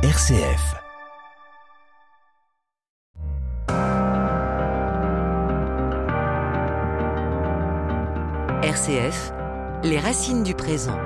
[0.00, 0.76] RCF.
[8.62, 9.32] RCF,
[9.82, 10.96] les racines du présent.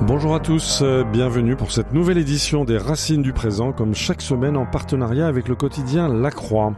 [0.00, 4.22] Bonjour à tous, euh, bienvenue pour cette nouvelle édition des Racines du présent, comme chaque
[4.22, 6.72] semaine en partenariat avec le quotidien La Croix.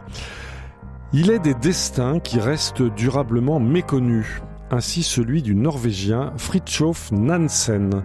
[1.12, 4.42] Il est des destins qui restent durablement méconnus,
[4.72, 8.02] ainsi celui du Norvégien Fridtjof Nansen.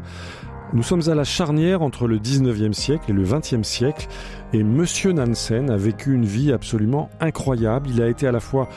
[0.74, 4.08] Nous sommes à la charnière entre le 19e siècle et le 20e siècle,
[4.52, 7.90] et Monsieur Nansen a vécu une vie absolument incroyable.
[7.90, 8.68] Il a été à la fois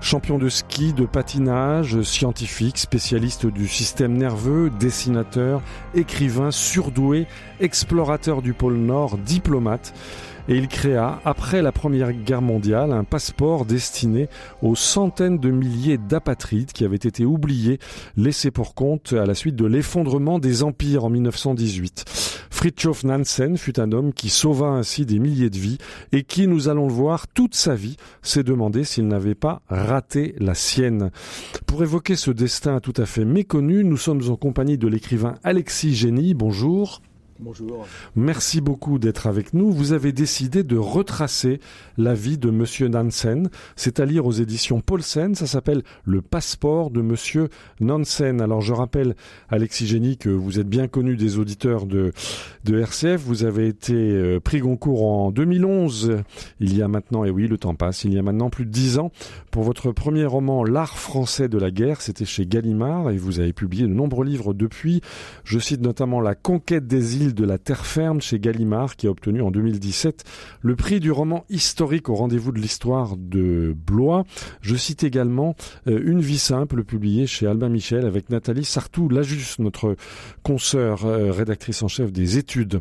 [0.00, 5.60] Champion de ski, de patinage, scientifique, spécialiste du système nerveux, dessinateur,
[5.94, 7.26] écrivain, surdoué,
[7.60, 9.92] explorateur du pôle Nord, diplomate
[10.48, 14.28] et il créa, après la Première Guerre mondiale, un passeport destiné
[14.62, 17.78] aux centaines de milliers d'apatrides qui avaient été oubliés,
[18.16, 22.04] laissés pour compte à la suite de l'effondrement des empires en 1918.
[22.50, 25.78] Fridtjof Nansen fut un homme qui sauva ainsi des milliers de vies
[26.12, 30.34] et qui, nous allons le voir, toute sa vie s'est demandé s'il n'avait pas raté
[30.38, 31.10] la sienne.
[31.66, 35.94] Pour évoquer ce destin tout à fait méconnu, nous sommes en compagnie de l'écrivain Alexis
[35.94, 36.32] Génie.
[36.32, 37.02] Bonjour.
[37.40, 37.86] Bonjour.
[38.16, 39.70] Merci beaucoup d'être avec nous.
[39.70, 41.60] Vous avez décidé de retracer
[41.96, 43.48] la vie de Monsieur Nansen.
[43.76, 45.36] C'est à lire aux éditions Paulsen.
[45.36, 48.40] Ça s'appelle Le passeport de Monsieur Nansen.
[48.40, 49.14] Alors je rappelle,
[49.50, 52.12] Alexis Génie, que vous êtes bien connu des auditeurs de,
[52.64, 53.20] de RCF.
[53.20, 56.16] Vous avez été euh, prix Goncourt en 2011.
[56.58, 58.70] Il y a maintenant, et oui, le temps passe, il y a maintenant plus de
[58.70, 59.12] dix ans,
[59.52, 62.00] pour votre premier roman L'art français de la guerre.
[62.00, 65.02] C'était chez Gallimard et vous avez publié de nombreux livres depuis.
[65.44, 69.10] Je cite notamment La conquête des îles de la terre ferme chez Gallimard qui a
[69.10, 70.24] obtenu en 2017
[70.60, 74.24] le prix du roman historique au rendez-vous de l'histoire de Blois.
[74.60, 79.96] Je cite également euh, Une vie simple publiée chez Albin Michel avec Nathalie Sartou-Lajus, notre
[80.42, 82.80] consoeur euh, rédactrice en chef des études.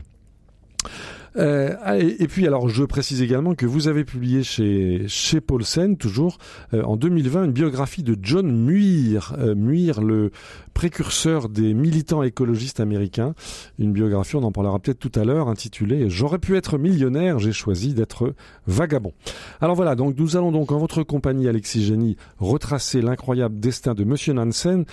[1.38, 1.76] Euh,
[2.20, 6.38] et, puis alors je précise également que vous avez publié chez chez Paulsen toujours
[6.74, 10.32] euh, en 2020 une biographie de John Muir, euh, Muir le
[10.74, 13.34] précurseur des militants écologistes américains,
[13.80, 17.52] une biographie on en parlera peut-être tout à l'heure intitulée J'aurais pu être millionnaire, j'ai
[17.52, 18.34] choisi d'être
[18.68, 19.14] vagabond.
[19.62, 24.04] Alors voilà, donc nous allons donc en votre compagnie Alexis Génie retracer l'incroyable destin de
[24.04, 24.86] monsieur Nansen.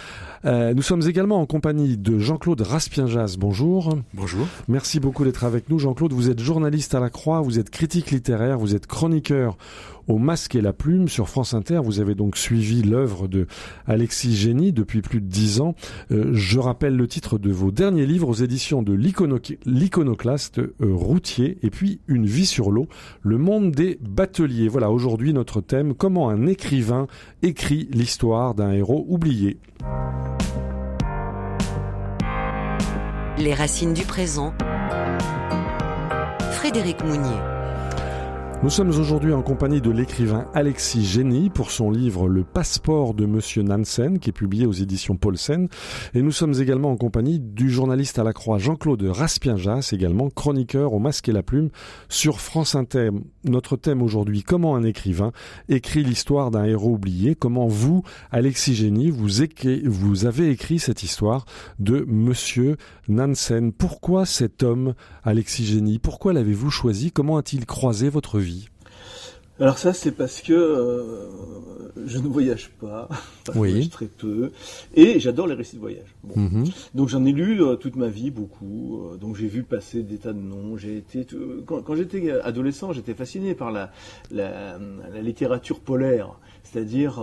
[0.44, 3.36] nous sommes également en compagnie de Jean-Claude Raspienjas.
[3.38, 3.98] Bonjour.
[4.14, 4.46] Bonjour.
[4.68, 6.12] Merci beaucoup d'être avec nous Jean-Claude.
[6.12, 9.56] Vous êtes journaliste à la Croix, vous êtes critique littéraire, vous êtes chroniqueur
[10.08, 11.80] au Masque et la Plume sur France Inter.
[11.82, 13.46] Vous avez donc suivi l'œuvre de
[13.86, 15.74] Alexis Génie depuis plus de dix ans.
[16.10, 21.58] Euh, je rappelle le titre de vos derniers livres aux éditions de l'iconoclaste euh, routier
[21.62, 22.88] et puis Une vie sur l'eau,
[23.22, 24.68] le monde des bateliers.
[24.68, 27.06] Voilà aujourd'hui notre thème, comment un écrivain
[27.42, 29.58] écrit l'histoire d'un héros oublié.
[33.38, 34.54] Les racines du présent
[36.64, 37.36] Frédéric Mounier.
[38.62, 43.26] Nous sommes aujourd'hui en compagnie de l'écrivain Alexis Génie pour son livre Le passeport de
[43.26, 45.68] Monsieur Nansen qui est publié aux éditions Paulsen
[46.14, 50.94] et nous sommes également en compagnie du journaliste à la croix Jean-Claude Raspienjas également chroniqueur
[50.94, 51.68] au masque et la plume
[52.08, 53.10] sur France Inter.
[53.44, 55.32] Notre thème aujourd'hui comment un écrivain
[55.68, 61.44] écrit l'histoire d'un héros oublié, comment vous Alexis Génie vous, avez écrit cette histoire
[61.78, 62.76] de Monsieur
[63.08, 63.72] Nansen.
[63.72, 65.98] Pourquoi cet homme Alexis Génie?
[65.98, 67.12] Pourquoi l'avez-vous choisi?
[67.12, 68.68] Comment a-t-il croisé votre vie?
[69.60, 71.28] Alors ça, c'est parce que euh,
[72.06, 73.08] je ne voyage pas,
[73.46, 74.50] je voyage très peu,
[74.94, 76.12] et j'adore les récits de voyage.
[76.34, 76.64] Mhm.
[76.94, 80.18] Donc j'en ai lu euh, toute ma vie beaucoup, euh, donc j'ai vu passer des
[80.18, 80.76] tas de noms.
[80.76, 81.24] J'ai été
[81.66, 83.92] quand, j'étais adolescent, j'étais fasciné par la,
[84.32, 84.78] la,
[85.12, 87.22] la littérature polaire c'est-à-dire,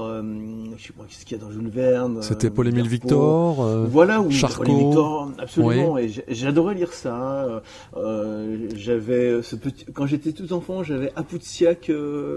[0.77, 2.21] je sais pas ce qu'il y a dans Jules Verne.
[2.21, 3.55] C'était Paul-Émile Victor,
[3.87, 4.63] voilà, ou Charcot.
[4.63, 5.97] Victor, absolument.
[5.97, 7.61] Et j'adorais lire ça.
[8.75, 11.11] J'avais ce petit, quand j'étais tout enfant, j'avais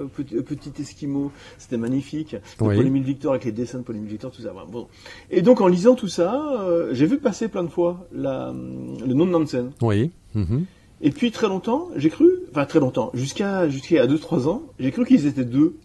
[0.04, 1.32] Apoutsiak, petit, petit Esquimau.
[1.58, 2.36] C'était magnifique.
[2.60, 2.76] Oui.
[2.76, 4.52] Paul-Émile Victor avec les dessins de Paul-Émile Victor, tout ça.
[4.70, 4.88] Bon.
[5.30, 9.26] Et donc en lisant tout ça, j'ai vu passer plein de fois la, le nom
[9.26, 9.72] de Nansen.
[9.82, 10.10] Oui.
[10.34, 10.64] Mhm.
[11.00, 15.04] Et puis très longtemps, j'ai cru, enfin très longtemps, jusqu'à jusqu'à 2-3 ans, j'ai cru
[15.04, 15.76] qu'ils étaient deux.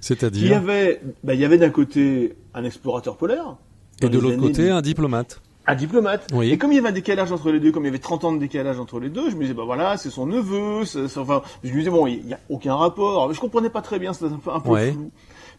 [0.00, 3.56] C'est-à-dire Il y avait, bah, il y avait d'un côté un explorateur polaire.
[4.02, 5.40] Et de l'autre côté, un diplomate.
[5.68, 6.26] Un diplomate.
[6.32, 6.50] Oui.
[6.50, 8.24] Et comme il y avait un décalage entre les deux, comme il y avait 30
[8.24, 10.82] ans de décalage entre les deux, je me disais, bah voilà, c'est son neveu,
[11.16, 13.32] enfin, je me disais, bon, il n'y a aucun rapport.
[13.34, 15.10] Je comprenais pas très bien, c'était un peu, un peu flou.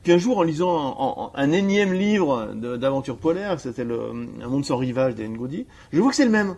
[0.01, 5.13] Puis un jour, en lisant un, énième livre d'aventure polaire, c'était Un monde sans rivage
[5.15, 6.55] Gaudy, je vois que c'est le même.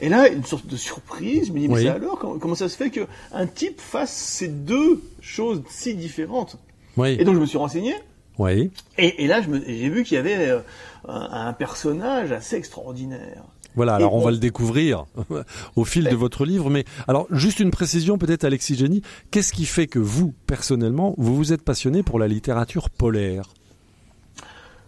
[0.00, 2.76] Et là, une sorte de surprise, je me dis, mais c'est alors, comment, ça se
[2.76, 6.58] fait qu'un type fasse ces deux choses si différentes?
[6.96, 7.16] Oui.
[7.20, 7.94] Et donc je me suis renseigné,
[8.38, 8.70] Oui.
[8.98, 10.60] Et, là, j'ai vu qu'il y avait euh,
[11.08, 13.42] un, personnage assez extraordinaire.
[13.74, 15.06] Voilà, alors on, va le découvrir
[15.76, 16.68] au fil de votre livre.
[16.68, 19.02] Mais alors, juste une précision peut-être, Alexis Génie.
[19.30, 23.44] Qu'est-ce qui fait que vous, personnellement, vous vous êtes passionné pour la littérature polaire?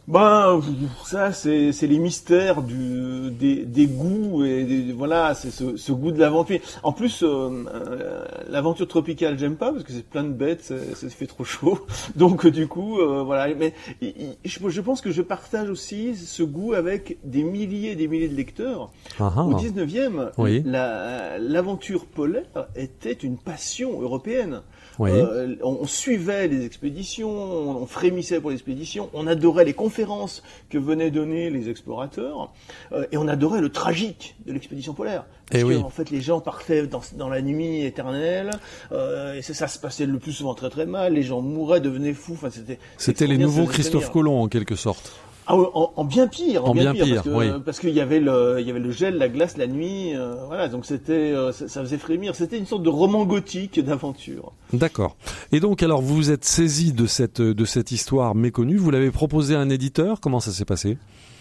[0.06, 0.60] Ben
[1.06, 6.18] ça c'est les mystères du des, des goûts et voilà c'est ce, ce, goût de
[6.18, 6.60] l'aventure.
[6.82, 11.08] En plus euh, euh, l'aventure tropicale j'aime pas parce que c'est plein de bêtes, ça,
[11.08, 11.78] fait trop chaud.
[12.16, 13.72] Donc du coup euh, voilà mais
[14.44, 18.28] je, je, pense que je partage aussi ce goût avec des milliers et des milliers
[18.28, 18.90] de lecteurs.
[19.18, 19.44] Ah ah.
[19.44, 20.62] Au 19e, oui.
[20.64, 24.60] l'aventure polaire était une passion européenne.
[25.00, 29.93] Euh, on, suivait les expéditions, on, frémissait pour l'expédition, on adorait les conférences
[30.70, 32.52] que venaient donner les explorateurs,
[32.92, 35.24] euh, et on adorait le tragique de l'expédition polaire.
[35.50, 38.50] Parce et eh que, en fait, les gens partaient dans, la nuit éternelle,
[38.92, 41.14] euh, et ça, se passait le plus souvent très très mal.
[41.14, 42.34] Les gens mouraient, devenaient fous.
[42.34, 42.78] Enfin, c'était.
[42.96, 45.12] C'était les nouveaux Christophe Colomb en quelque sorte.
[45.46, 47.22] Ah, en, bien pire, en, bien, pire,
[47.64, 50.36] parce qu'il y avait le, il y avait le gel, la glace, la nuit, euh,
[50.46, 52.34] voilà, donc c'était, euh, ça, faisait frémir.
[52.34, 54.52] C'était une sorte de roman gothique d'aventure.
[54.72, 55.16] D'accord.
[55.52, 58.76] Et donc, alors, vous vous êtes saisi de cette, de cette histoire méconnue.
[58.76, 60.20] Vous l'avez proposé à un éditeur.
[60.20, 60.96] Comment ça s'est passé?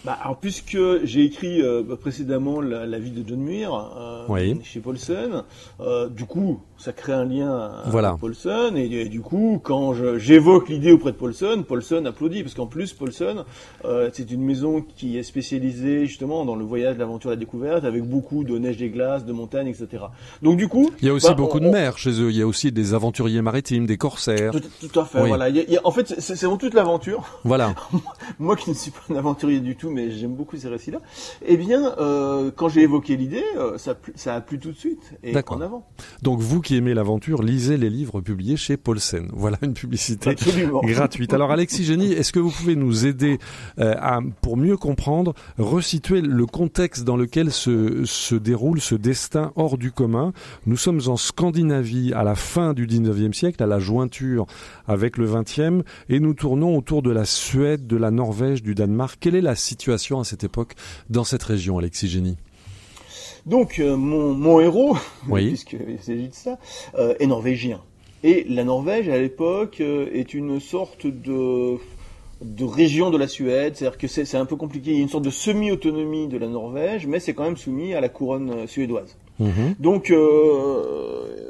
[0.06, 5.44] Bah, alors, puisque j'ai écrit euh, précédemment la, vie de John Muir euh, chez Paulson,
[5.80, 10.92] euh, du coup, ça crée un lien avec Paulson, et, du coup, quand j'évoque l'idée
[10.92, 13.46] auprès de Paulson, Paulson applaudit, parce qu'en plus, Paulson,
[13.86, 18.04] euh, c'est une maison qui est spécialisée justement dans le voyage, l'aventure, la découverte, avec
[18.04, 20.04] beaucoup de neige et glace, de montagnes, etc.
[20.42, 20.92] Donc du coup...
[21.02, 22.94] Il y a aussi bah, beaucoup de mer chez eux, il y a aussi des
[22.94, 24.52] aventuriers maritimes, des corsaires.
[24.52, 25.48] Tout, à fait, voilà.
[25.86, 27.24] en fait, c'est dans toute l'aventure.
[27.46, 27.74] Voilà.
[28.40, 31.00] Moi qui ne suis pas un aventurier du tout, mais j'aime beaucoup ces récits-là.
[31.46, 35.14] Eh bien, euh, quand j'ai évoqué l'idée, euh, ça, ça, a plu tout de suite
[35.24, 35.88] et en avant.
[36.22, 39.30] Donc vous qui aimez l'aventure, lisez les livres publiés chez Paulsen.
[39.44, 40.36] Voilà une publicité
[40.84, 41.34] gratuite.
[41.34, 43.40] Alors Alexis Génie, est-ce que vous pouvez nous aider
[43.80, 49.52] euh, à, pour mieux comprendre, resituer le contexte dans lequel se, se déroule ce destin
[49.56, 50.34] hors du commun?
[50.66, 54.46] Nous sommes en Scandinavie à la fin du 19e siècle, à la jointure
[54.88, 59.18] avec le 20e, et nous tournons autour de la Suède, de la Norvège, du Danemark.
[59.20, 60.74] Quelle est la situation à cette époque
[61.10, 62.38] dans cette région, Alexis Génie
[63.46, 64.98] donc euh, mon, mon, héros,
[65.34, 66.58] puisqu'il s'agit de ça,
[66.96, 67.82] euh, est norvégien.
[68.24, 71.76] Et la Norvège, à l'époque, euh, est une sorte de,
[72.42, 75.10] de région de la Suède, c'est-à-dire que c'est un peu compliqué, il y a une
[75.10, 79.18] sorte de semi-autonomie de la Norvège, mais c'est quand même soumis à la couronne suédoise.
[79.40, 79.76] Mhm.
[79.80, 80.14] Donc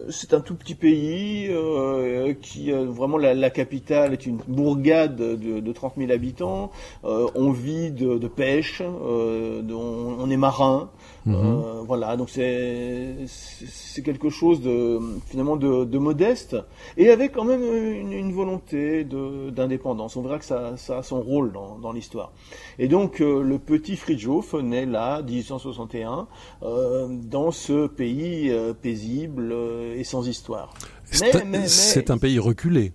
[0.09, 5.15] c'est un tout petit pays euh, qui euh, vraiment la, la, capitale est une bourgade
[5.15, 6.71] de, de 30 000 habitants.
[7.03, 10.89] Euh, on vit de, de pêche, euh, on, on, est marin.
[11.25, 11.35] Mhm.
[11.35, 16.57] Euh, voilà, donc c'est c'est quelque chose de finalement de, de, modeste
[16.97, 20.17] et avec quand même une, une volonté d'indépendance.
[20.17, 22.31] On verra que ça, ça, a son rôle dans, dans l'histoire.
[22.79, 26.27] Et donc le petit Fridtjof naît là, 1861,
[26.61, 30.73] dans ce pays euh, paisible euh, et sans histoire.
[31.05, 32.93] C'est un pays reculé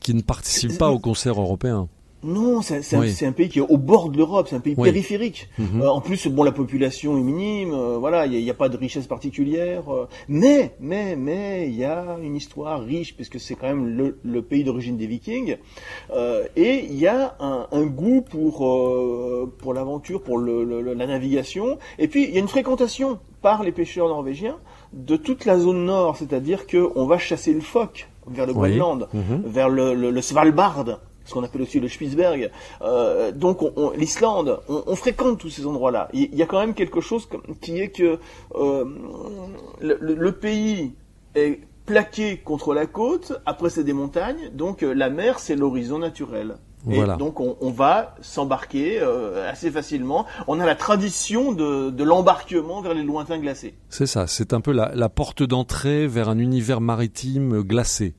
[0.00, 1.88] qui ne participe pas au concert européen.
[2.24, 2.76] Non, c'est
[3.26, 5.48] un, pays qui est au bord de l'Europe, c'est un pays périphérique.
[5.58, 5.82] Mhm.
[5.82, 9.08] Euh, en plus, bon, la population est minime, voilà, il n'y a, pas de richesse
[9.08, 9.82] particulière.
[10.28, 14.62] mais, mais, mais, il y a une histoire riche, puisque c'est quand même le, pays
[14.62, 15.56] d'origine des Vikings.
[16.56, 18.58] et il y a un, goût pour
[19.58, 21.78] pour l'aventure, pour la navigation.
[21.98, 24.58] Et puis, il y a une fréquentation par les pêcheurs norvégiens
[24.92, 29.42] de toute la zone nord, c'est-à-dire qu'on va chasser le phoque vers le Groenland, mhm.
[29.44, 30.84] vers le, Svalbard,
[31.24, 32.50] ce qu'on appelle aussi le Spitzberg.
[32.82, 33.60] Euh, donc
[33.96, 36.08] l'Islande, on, fréquente tous ces endroits-là.
[36.12, 37.28] Il y a quand même quelque chose
[37.60, 38.18] qui est que
[38.54, 38.84] euh,
[39.80, 40.92] le, pays
[41.34, 45.98] est plaqué contre la côte, après c'est des montagnes, donc euh, la mer c'est l'horizon
[45.98, 46.56] naturel.
[46.90, 50.26] Et donc on, va s'embarquer euh, assez facilement.
[50.48, 53.74] On a la tradition de, l'embarquement vers les lointains glacés.
[53.88, 58.14] C'est ça, c'est un peu la, porte d'entrée vers un univers maritime glacé.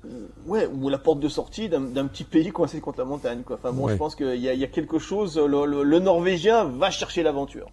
[0.45, 3.41] Ouais, ou la porte de sortie d'un petit pays coincé contre la montagne.
[3.45, 3.57] Quoi.
[3.61, 5.37] Enfin bon, je pense qu'il y, y, a quelque chose.
[5.37, 7.67] le Norvégien va chercher l'aventure.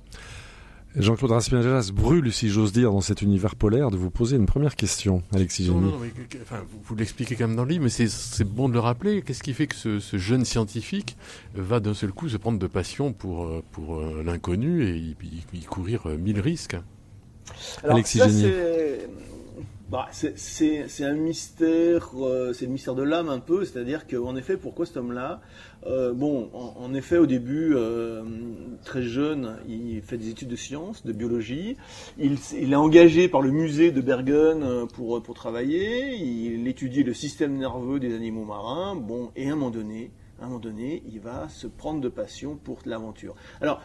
[0.97, 4.75] Jean-Claude Raspiagelas brûle, si j'ose dire, dans cet univers polaire, de vous poser une première
[4.75, 5.81] question, Alexis Génie.
[5.81, 6.11] Non, mais,
[6.43, 9.23] enfin, vous, l'expliquez quand même dans le livre, mais c'est bon de le rappeler.
[9.23, 11.17] Qu'est-ce qui fait que ce, ce jeune scientifique
[11.55, 15.61] va d'un seul coup se prendre de passion pour, euh, pour euh, l'inconnu et y,
[15.63, 16.77] courir euh, mille risques?
[17.85, 18.47] Alexis Génie.
[19.91, 24.57] Bah, c'est un mystère, euh, c'est le mystère de l'âme un peu, c'est-à-dire qu'en effet,
[24.57, 25.41] pourquoi cet homme-là
[25.85, 28.23] euh, Bon, en, effet, au début, euh,
[28.85, 31.77] très jeune, il fait des études de sciences, de biologie.
[32.19, 36.15] Il, il est engagé par le musée de Bergen pour, pour travailler.
[36.15, 38.95] Il étudie le système nerveux des animaux marins.
[38.95, 42.09] Bon, et à un moment donné, à un moment donné, il va se prendre de
[42.09, 43.35] passion pour l'aventure.
[43.61, 43.83] Alors,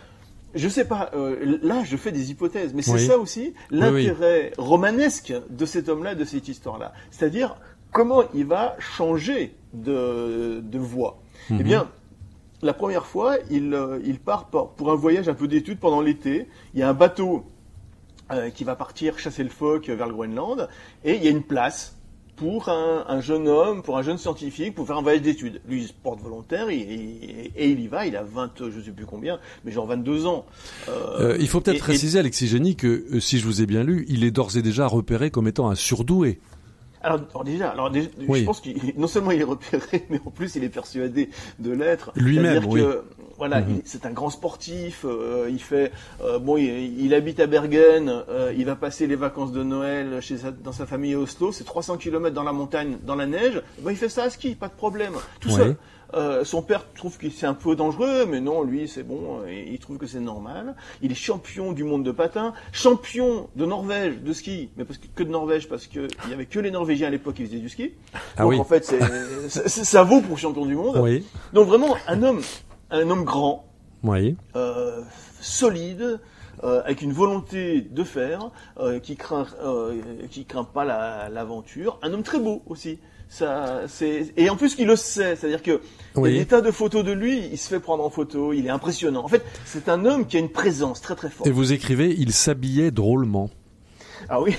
[0.55, 5.33] je sais pas, euh, là je fais des hypothèses, mais c'est ça aussi l'intérêt romanesque
[5.49, 6.93] de cet homme-là, de cette histoire-là.
[7.11, 7.57] C'est-à-dire
[7.91, 11.21] comment il va changer de, de voie?
[11.49, 11.63] Eh mhm.
[11.63, 11.89] bien,
[12.61, 16.47] la première fois, il, euh, il part pour un voyage un peu d'études pendant l'été.
[16.73, 17.45] Il y a un bateau
[18.31, 20.67] euh, qui va partir chasser le phoque vers le Groenland,
[21.03, 21.94] et il y a une place
[22.35, 25.61] pour un, jeune homme, pour un jeune scientifique, pour faire un voyage d'études.
[25.67, 28.05] Lui, il se porte volontaire et, il y va.
[28.05, 30.45] Il a 20, je sais plus combien, mais genre 22 ans.
[30.89, 34.23] Euh, il faut peut-être préciser, Alexis Génie, que si je vous ai bien lu, il
[34.23, 36.39] est d'ores et déjà repéré comme étant un surdoué.
[37.05, 40.63] Alors, déjà, alors je pense qu'il non seulement il est repéré, mais en plus il
[40.63, 42.11] est persuadé de l'être.
[42.15, 42.81] Lui-même, oui.
[43.37, 43.81] Voilà, mhm.
[43.85, 45.05] c'est un grand sportif.
[45.05, 48.23] Euh, il fait, euh, bon, il, habite à Bergen.
[48.29, 51.51] Euh, il va passer les vacances de Noël chez dans sa famille à Oslo.
[51.51, 53.61] C'est 300 km dans la montagne, dans la neige.
[53.79, 55.13] Bon, il fait ça à ski, pas de problème.
[55.39, 55.75] Tout seul.
[56.13, 59.77] Euh, son père trouve que c'est un peu dangereux, mais non, lui, c'est bon, il
[59.79, 60.75] trouve que c'est normal.
[61.01, 65.07] Il est champion du monde de patin, champion de Norvège de ski, mais parce que,
[65.13, 67.69] que de Norvège, parce qu'il n'y avait que les Norvégiens à l'époque qui faisaient du
[67.69, 67.91] ski.
[68.37, 70.97] Ah Donc en fait, c'est, ça vaut pour champion du monde.
[71.01, 71.25] Oui.
[71.53, 72.41] Donc vraiment, un homme,
[72.91, 73.65] un homme grand,
[74.03, 74.35] oui.
[74.55, 75.01] euh,
[75.41, 76.19] solide,
[76.63, 79.47] euh, avec une volonté de faire, euh, qui craint,
[80.29, 80.85] qui craint pas
[81.29, 81.99] l'aventure.
[82.01, 82.99] un homme très beau aussi.
[83.27, 85.81] Ça, c'est et en plus il le sait, c'est-à-dire que
[86.15, 86.29] oui.
[86.29, 88.53] il y a des tas de photos de lui, il se fait prendre en photo,
[88.53, 89.25] il est impressionnant.
[89.25, 91.47] En fait, c'est un homme qui a une présence très très forte.
[91.47, 93.49] Et vous écrivez, il s'habillait drôlement.
[94.29, 94.55] Ah oui.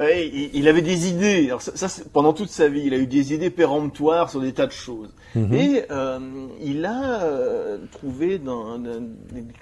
[0.00, 1.46] Il avait des idées.
[1.46, 4.66] Alors ça, pendant toute sa vie, il a eu des idées péremptoires sur des tas
[4.66, 5.14] de choses.
[5.34, 5.54] Mhm.
[5.54, 6.18] Et euh,
[6.62, 8.80] il a euh, trouvé dans,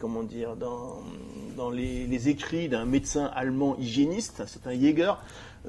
[0.00, 1.00] comment dire, dans,
[1.57, 5.12] dans les, les écrits d'un médecin allemand hygiéniste, un certain Jäger,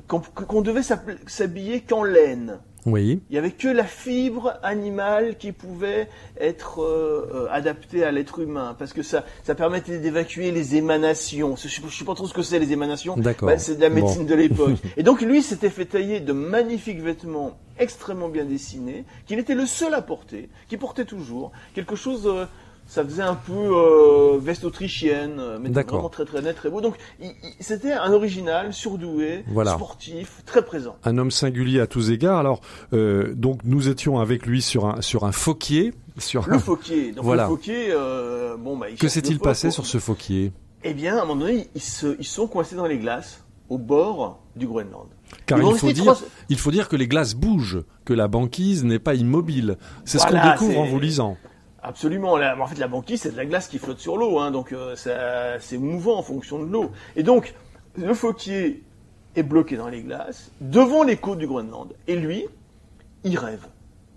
[0.07, 0.83] qu'on devait
[1.27, 2.59] s'habiller qu'en laine.
[2.87, 3.19] Oui.
[3.29, 6.07] Il y avait que la fibre animale qui pouvait
[6.39, 11.57] être euh, euh, adaptée à l'être humain, parce que ça, ça permettait d'évacuer les émanations.
[11.57, 13.17] Je ne sais pas trop ce que c'est les émanations.
[13.17, 13.49] D'accord.
[13.49, 14.77] Bah, c'est de la médecine de l'époque.
[14.97, 19.65] Et donc lui s'était fait tailler de magnifiques vêtements extrêmement bien dessinés, qu'il était le
[19.65, 22.25] seul à porter, qui portait toujours quelque chose.
[22.25, 22.45] Euh,
[22.87, 26.81] ça faisait un peu euh, veste autrichienne, euh, mais vraiment très très net, très beau.
[26.81, 26.95] Donc
[27.59, 30.95] c'était un original, surdoué, sportif, très présent.
[31.03, 32.39] Un homme singulier à tous égards.
[32.39, 32.61] Alors
[32.93, 35.93] euh, donc nous étions avec lui sur un sur un fauquier.
[36.17, 36.59] Sur le un...
[36.59, 37.11] fauquier.
[37.11, 38.87] Donc le fauquier, euh, bon bah.
[38.97, 40.51] que s'est-il passé sur ce fauquier?
[40.83, 43.77] Eh bien, à un moment donné, ils, se, ils sont coincés dans les glaces au
[43.77, 45.07] bord du Groenland.
[45.45, 46.15] Car il faut, dire,
[46.49, 49.77] il faut dire que les glaces bougent, que la banquise n'est pas immobile.
[50.05, 51.37] C'est ce qu'on découvre en vous lisant.
[51.87, 52.33] Absolument.
[52.33, 54.95] en fait, la banquise, c'est de la glace qui flotte sur l'eau, hein, donc euh,
[55.59, 56.91] c'est mouvant en fonction de l'eau.
[57.15, 57.53] Et donc,
[57.97, 58.83] le Fauquier
[59.35, 61.93] est bloqué dans les glaces, devant les côtes du Groenland.
[62.07, 62.45] Et lui,
[63.23, 63.65] il rêve.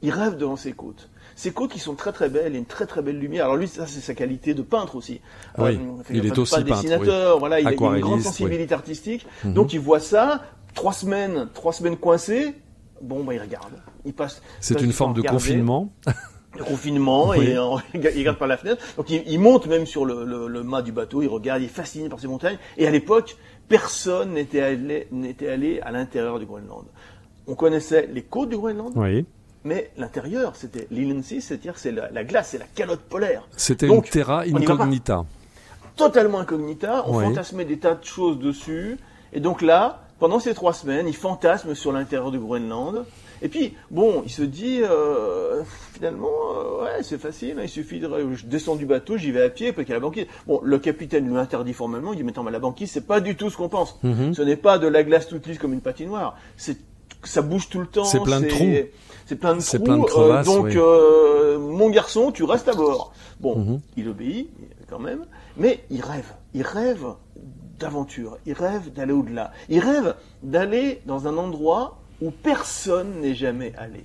[0.02, 1.10] Il rêve devant ses côtes.
[1.36, 3.44] Ces côtes qui sont très très belles et une très très belle lumière.
[3.44, 5.20] Alors lui, ça c'est sa qualité de peintre aussi.
[5.58, 7.38] Oui, euh, il est aussi peintre, dessinateur.
[7.38, 9.26] Voilà, il a une grande sensibilité artistique.
[9.44, 9.54] Mhm.
[9.54, 10.42] Donc il voit ça,
[10.74, 12.54] trois semaines, trois semaines coincées.
[13.02, 13.72] Bon, bah il regarde.
[14.04, 14.42] Il passe.
[14.60, 15.92] C'est une forme de confinement.
[16.58, 17.52] le confinement et
[17.94, 18.84] il regarde par la fenêtre.
[18.96, 22.08] Donc il, monte même sur le, le, mât du bateau, il regarde, il est fasciné
[22.08, 22.58] par ces montagnes.
[22.76, 23.36] Et à l'époque,
[23.68, 26.84] personne n'était allé, n'était allé à l'intérieur du Groenland.
[27.46, 28.92] On connaissait les côtes du Groenland.
[28.96, 29.24] Oui.
[29.64, 33.46] Mais l'intérieur, c'était l'Ilensi, c'est-à-dire c'est la, glace, c'est la calotte polaire.
[33.56, 35.24] C'était une terra incognita.
[35.96, 37.04] Totalement incognita.
[37.06, 38.96] On fantasmait des tas de choses dessus.
[39.32, 43.04] Et donc là, pendant ces trois semaines, il fantasme sur l'intérieur du Groenland.
[43.42, 45.62] Et puis, bon, il se dit, euh,
[45.94, 48.08] finalement, euh, ouais, c'est facile, hein, il suffit de...
[48.34, 50.26] Je descends du bateau, j'y vais à pied, puis qu'il y a la banquise.
[50.46, 53.20] Bon, le capitaine lui interdit formellement, il dit, mais attends, mais la banquise, c'est pas
[53.20, 53.98] du tout ce qu'on pense.
[54.02, 54.34] Mhm.
[54.34, 56.36] Ce n'est pas de la glace toute lisse comme une patinoire.
[56.56, 56.78] C'est
[57.24, 58.04] ça bouge tout le temps.
[58.04, 58.72] C'est plein de trous.
[59.26, 59.78] C'est plein de trous.
[59.78, 63.12] Plein de crevasses, euh, donc, euh, mon garçon, tu restes à bord.
[63.40, 63.80] Bon, mhm.
[63.96, 64.50] il obéit
[64.88, 65.24] quand même,
[65.56, 66.32] mais il rêve.
[66.54, 67.04] Il rêve
[67.78, 68.38] d'aventure.
[68.46, 69.52] Il rêve d'aller au-delà.
[69.68, 74.04] Il rêve d'aller dans un endroit où personne n'est jamais allé.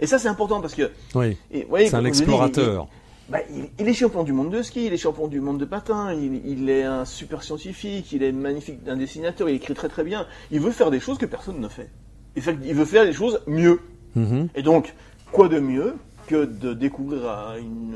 [0.00, 0.90] Et ça, c'est important parce que.
[1.14, 1.36] Oui.
[1.50, 2.88] c'est un explorateur.
[3.30, 3.38] Bah,
[3.78, 6.68] il, est champion du monde de ski, il est champion du monde de patin, il,
[6.68, 10.26] est un super scientifique, il est magnifique un dessinateur, il écrit très très bien.
[10.50, 11.90] Il veut faire des choses que personne ne fait.
[12.36, 13.80] Il, veut faire des choses mieux.
[14.16, 14.48] Mm-hmm.
[14.56, 14.94] Et donc,
[15.32, 15.94] quoi de mieux
[16.26, 17.94] que de découvrir une,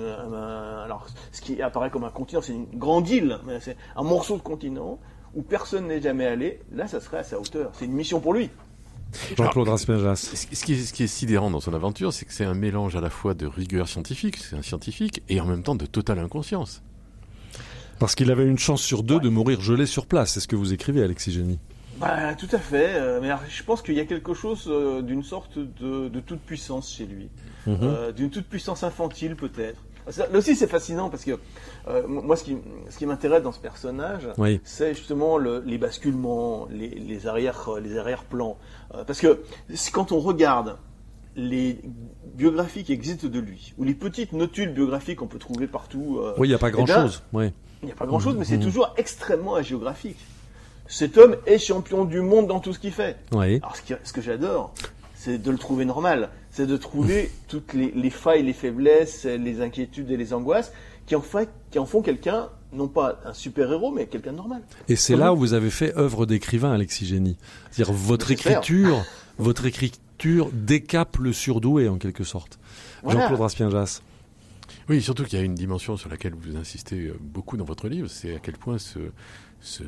[0.85, 4.43] alors, ce qui apparaît comme un continent, c'est une grande île, c'est un morceau de
[4.43, 4.99] continent
[5.35, 6.61] où personne n'est jamais allé.
[6.73, 7.71] Là, ça serait à sa hauteur.
[7.75, 8.51] C'est une mission pour lui.
[9.37, 10.17] Jean-Claude Raspajas.
[10.17, 12.97] Ce qui, est, ce qui est sidérant dans son aventure, c'est que c'est un mélange
[12.97, 16.19] à la fois de rigueur scientifique, c'est un scientifique, et en même temps de totale
[16.19, 16.83] inconscience.
[17.99, 20.57] Parce qu'il avait une chance sur deux de mourir gelé sur place, c'est ce que
[20.57, 21.59] vous écrivez, Alexis Génie.
[21.99, 22.95] Bah, tout à fait.
[22.95, 26.93] Euh, mais je pense qu'il y a quelque chose euh, d'une sorte de, toute puissance
[26.95, 27.29] chez lui,
[27.67, 27.79] mhm.
[27.83, 29.83] euh, d'une toute puissance infantile peut-être.
[30.17, 31.39] Là aussi, c'est fascinant parce que
[32.07, 32.57] moi, ce qui,
[32.91, 34.29] ce qui m'intéresse dans ce personnage,
[34.65, 38.57] c'est justement les basculements, les, les arrière, les arrière-plans.
[39.07, 39.41] parce que
[39.93, 40.77] quand on regarde
[41.37, 41.81] les
[42.35, 46.21] biographies qui existent de lui, ou les petites notules biographiques qu'on peut trouver partout.
[46.39, 47.23] oui, il n'y a pas eh grand-chose.
[47.35, 47.53] Il
[47.85, 48.65] n'y a pas grand-chose, mais c'est mhm.
[48.65, 50.19] toujours extrêmement agéographique
[50.89, 53.17] cet homme est champion du monde dans tout ce qu'il fait.
[53.33, 54.73] Alors ce, que j'adore,
[55.15, 60.11] c'est de le trouver normal, c'est de trouver toutes les, failles, les faiblesses, les inquiétudes
[60.11, 60.73] et les angoisses
[61.07, 64.63] qui en, fait, qui en font quelqu'un, non pas un super-héros, mais quelqu'un de normal.
[64.89, 67.39] Et c'est là où vous avez fait œuvre d'écrivain, Alexis Génie.
[67.71, 69.05] C'est-à-dire votre écriture,
[69.39, 72.59] votre écriture décape le surdoué en quelque sorte.
[73.07, 74.03] Jean-Claude Raspienjas.
[74.91, 78.09] Oui, surtout qu'il y a une dimension sur laquelle vous insistez beaucoup dans votre livre,
[78.09, 78.99] c'est à quel point ce,
[79.61, 79.83] ce,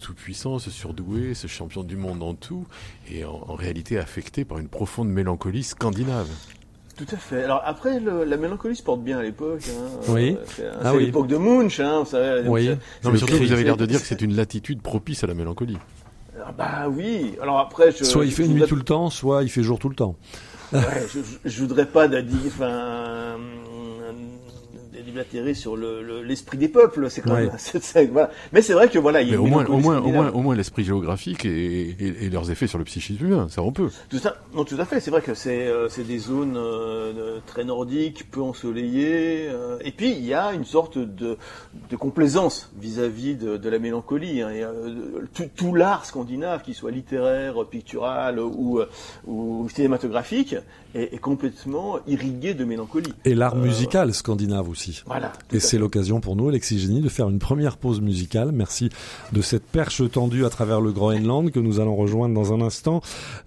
[0.00, 2.66] tout-puissant, ce surdoué, ce champion du monde en tout,
[3.10, 6.28] est en, réalité affecté par une profonde mélancolie scandinave.
[6.96, 7.44] Tout à fait.
[7.44, 9.62] Alors après, la mélancolie se porte bien à l'époque.
[9.68, 10.00] Hein.
[10.08, 10.36] Oui.
[10.56, 12.48] C'est ah l'époque de Munch, hein, vous savez.
[12.48, 12.68] Oui.
[13.04, 15.34] Non, mais surtout, vous avez l'air de dire que c'est une latitude propice à la
[15.34, 15.78] mélancolie.
[16.44, 17.36] Ah bah oui.
[17.40, 19.94] Alors après, soit il fait nuit tout le temps, soit il fait jour tout le
[19.94, 20.16] temps.
[20.72, 23.38] Ouais, je, je, voudrais pas dire, enfin,
[25.08, 27.10] déblatérer sur l'esprit le, des peuples.
[27.10, 27.50] C'est quand même,
[28.12, 28.30] voilà.
[28.52, 30.84] Mais c'est vrai que voilà, il au moins, au moins, au moins, au moins, l'esprit
[30.84, 33.90] géographique et, et, leurs effets sur le psychisme humain, ça on peut.
[34.08, 35.00] Tout ça, non, tout à fait.
[35.00, 40.10] C'est vrai que c'est euh, des zones euh, très nordiques, peu ensoleillées, euh, et puis
[40.10, 41.36] il y a une sorte de,
[41.90, 44.42] de complaisance vis-à-vis de, de, la mélancolie.
[44.42, 44.64] Hein, et,
[45.34, 48.80] tout, tout l'art scandinave, qu'il soit littéraire, pictural ou,
[49.26, 50.54] ou cinématographique,
[50.94, 53.12] est, est, complètement irrigué de mélancolie.
[53.24, 54.97] Et l'art musical scandinave aussi.
[55.52, 58.52] Et c'est l'occasion pour nous, Alexis Génie, de faire une première pause musicale.
[58.52, 58.90] Merci
[59.32, 63.00] de cette perche tendue à travers le Groenland que nous allons rejoindre dans un instant.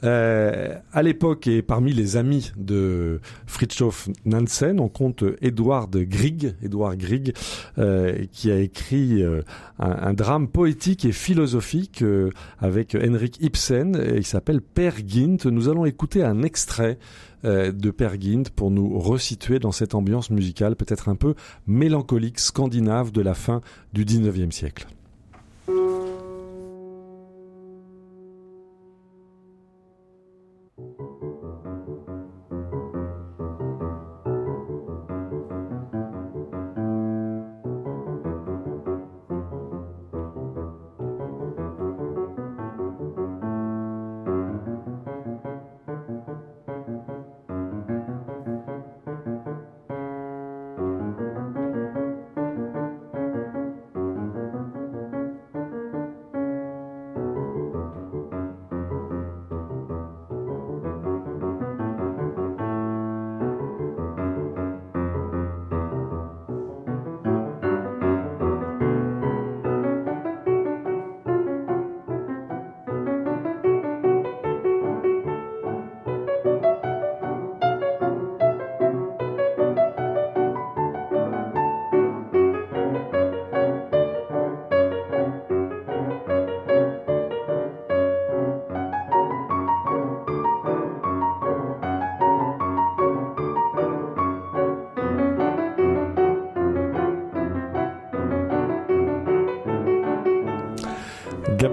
[0.03, 6.98] Euh, à l'époque et parmi les amis de Fritjof Nansen, on compte Edward Grieg, Edward
[6.98, 7.34] Grieg,
[7.77, 9.41] euh, qui a écrit euh,
[9.79, 13.96] un, drame poétique et philosophique euh, avec Henrik Ibsen.
[13.96, 15.46] Et il s'appelle Per Gynt.
[15.46, 16.98] Nous allons écouter un extrait
[17.44, 18.10] de Per
[18.56, 21.36] pour nous resituer dans cette ambiance musicale peut-être un peu
[21.68, 23.62] mélancolique scandinave de la fin
[23.94, 24.88] du 19e siècle.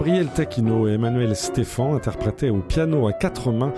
[0.08, 3.74] Gabriel Taquino et Emmanuel Stéphan interprétaient au piano à quatre mains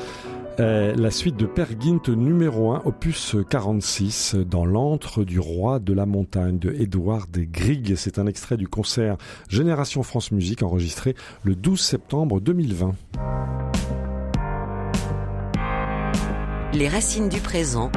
[0.60, 1.64] euh, la suite de Per
[2.06, 7.96] numéro 1, opus 46, dans l'antre du roi de la montagne de Edouard Grieg.
[7.96, 9.16] C'est un extrait du concert
[9.48, 12.92] Génération France Musique enregistré le 12 septembre 2020.
[16.74, 17.90] Les racines du présent.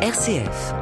[0.00, 0.81] RCF.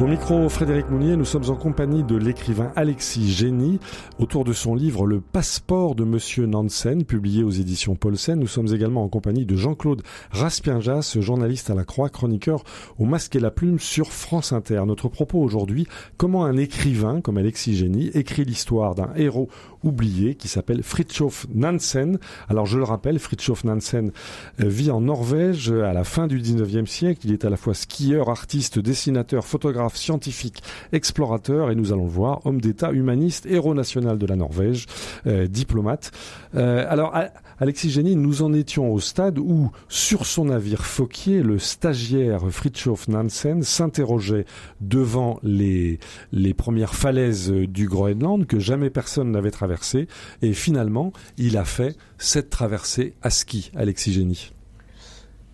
[0.00, 3.78] Au micro, Frédéric Mounier, nous sommes en compagnie de l'écrivain Alexis Génie
[4.18, 8.40] autour de son livre Le passeport de Monsieur Nansen, publié aux éditions Paulsen.
[8.40, 12.64] Nous sommes également en compagnie de Jean-Claude Raspienjas, journaliste à la Croix, chroniqueur
[12.98, 14.82] au masque et la plume sur France Inter.
[14.86, 19.50] Notre propos aujourd'hui, comment un écrivain comme Alexis Génie écrit l'histoire d'un héros
[19.82, 22.18] oublié qui s'appelle Fritjof Nansen.
[22.48, 24.12] Alors je le rappelle, Fritjof Nansen
[24.60, 27.20] euh, vit en Norvège à la fin du 19e siècle.
[27.24, 32.10] Il est à la fois skieur, artiste, dessinateur, photographe, scientifique, explorateur et nous allons le
[32.10, 34.86] voir, homme d'État, humaniste, héros national de la Norvège,
[35.26, 36.10] euh, diplomate.
[36.54, 37.14] Euh, alors
[37.62, 43.06] Alexis Génie, nous en étions au stade où, sur son navire Fauquier, le stagiaire Fritjof
[43.06, 44.46] Nansen s'interrogeait
[44.80, 46.00] devant les,
[46.32, 50.08] les premières falaises du Groenland que jamais personne n'avait traversé traversée.
[50.42, 54.52] Et finalement, il a fait cette traversée à ski, Alexis.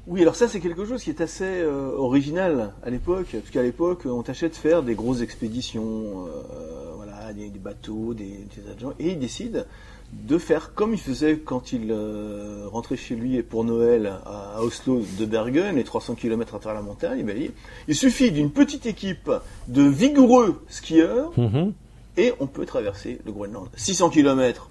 [0.09, 3.63] Oui, alors ça c'est quelque chose qui est assez euh, original à l'époque, parce qu'à
[3.63, 8.95] l'époque on tâchait de faire des grosses expéditions, euh, voilà, des, bateaux, des, des agents,
[8.99, 9.67] et il décide
[10.13, 15.03] de faire comme il faisait quand il euh, rentrait chez lui pour Noël à, Oslo
[15.19, 17.23] de Bergen, les 300 km à travers la montagne.
[17.27, 17.37] Ben,
[17.87, 19.31] il, suffit d'une petite équipe
[19.69, 21.75] de vigoureux skieurs mhm.
[22.17, 23.69] et on peut traverser le Groenland.
[23.77, 24.71] 600 km,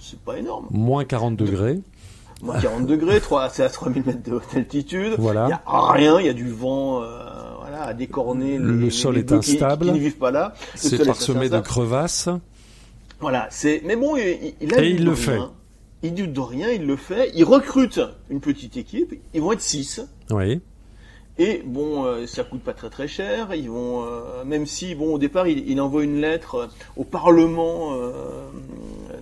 [0.00, 0.68] c'est pas énorme.
[0.70, 1.82] Moins 40 degrés.
[2.42, 3.20] Moins 40 degrés,
[3.52, 5.14] c'est à 3000 mètres d'altitude.
[5.18, 5.44] Voilà.
[5.44, 7.02] Il n'y a rien, il y a du vent.
[7.02, 7.06] Euh,
[7.60, 9.86] voilà, à décorner le sol est instable.
[9.86, 10.54] Qui, ne vivent pas là.
[10.74, 12.28] C'est parsemé de crevasses.
[13.20, 13.82] Voilà, c'est.
[13.84, 14.82] Mais bon, il, il a.
[14.82, 15.38] Et il le fait.
[16.02, 17.30] Il doute de rien, il le fait.
[17.36, 19.14] Il recrute une petite équipe.
[19.34, 20.00] Ils vont être six.
[20.30, 20.60] Oui.
[21.38, 23.54] Et bon, euh, ça coûte pas très très cher.
[23.54, 27.96] Ils vont, euh, même si bon, au départ, il, envoie une lettre euh, au Parlement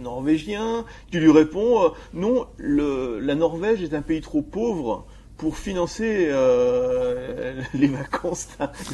[0.01, 6.27] norvégien qui lui répond non, le, la Norvège est un pays trop pauvre pour financer
[7.75, 8.49] les vacances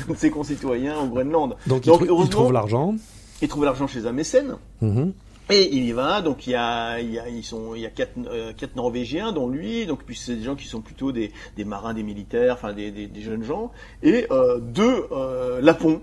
[0.08, 1.56] de ses concitoyens au Groenland.
[1.66, 2.94] Donc, il trouve l'argent.
[3.42, 4.56] Il trouve l'argent chez un mécène.
[4.80, 5.12] Mhm.
[5.48, 7.86] Et il y va, donc il y a, il y a, ils sont, il y
[7.86, 11.12] a quatre, euh, quatre Norvégiens, dont lui, donc puis c'est des gens qui sont plutôt
[11.12, 13.70] des, des marins, des militaires, enfin des, des, des jeunes gens,
[14.02, 16.02] et euh, deux euh, Lapons.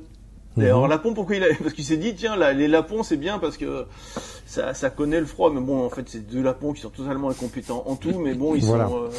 [0.55, 0.65] Mhm.
[0.65, 3.57] Alors Lapon, pourquoi il a, parce qu'il s'est dit tiens les Lapons c'est bien parce
[3.57, 3.85] que
[4.45, 7.29] ça, ça connaît le froid, mais bon en fait c'est deux Lapons qui sont totalement
[7.29, 9.09] incompétents en tout, mais bon ils sont euh,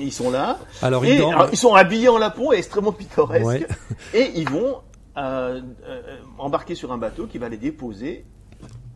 [0.00, 0.58] ils sont là.
[0.82, 3.66] Alors, et, ils sont habillés en Lapon et extrêmement pittoresques,
[4.14, 4.82] et ils vont
[5.16, 6.02] euh, euh,
[6.38, 8.24] embarquer sur un bateau qui va les déposer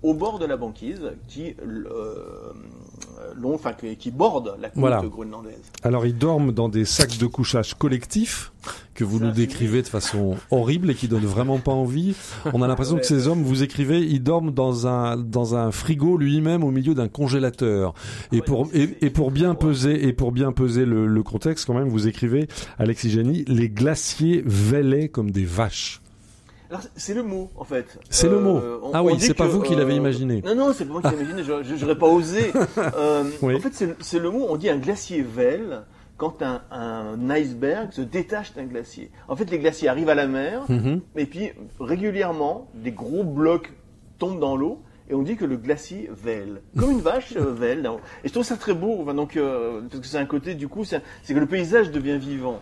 [0.03, 1.57] au bord de la banquise qui,
[3.21, 5.61] euh, enfin, qui borde la côte groenlandaise.
[5.83, 8.53] Alors ils dorment dans des sacs de couchage collectifs
[8.95, 12.15] que vous nous décrivez de façon horrible et qui donnent vraiment pas envie.
[12.53, 16.17] On a l'impression que ces hommes, vous écrivez, ils dorment dans un dans un frigo
[16.17, 17.95] lui-même au milieu d'un congélateur.
[18.33, 21.89] Et pour et, pour bien peser et pour bien peser le, le contexte quand même,
[21.89, 26.01] vous écrivez Alexis Génie, les glaciers veilaient comme des vaches.
[26.71, 27.99] Alors c'est le mot en fait.
[28.11, 28.59] C'est le mot.
[28.59, 30.43] Euh, ah oui, c'est pas vous qui l'avez euh, imaginé.
[30.45, 31.43] Non non, c'est pas moi qui l'ai imaginé.
[31.79, 32.53] J'aurais pas osé.
[32.79, 34.47] Euh, en fait, c'est le mot.
[34.49, 35.83] On dit un glacier vèle
[36.17, 39.11] quand un, un, iceberg se détache d'un glacier.
[39.29, 41.01] En fait, les glaciers arrivent à la mer mhm.
[41.17, 41.51] et puis
[41.81, 43.73] régulièrement des gros blocs
[44.19, 47.89] tombent dans l'eau et on dit que le glacier vèle, comme une vache vèle.
[48.25, 51.03] Et je trouve ça très beau, donc parce que c'est un côté du coup, c'est
[51.27, 52.61] que le paysage devient vivant.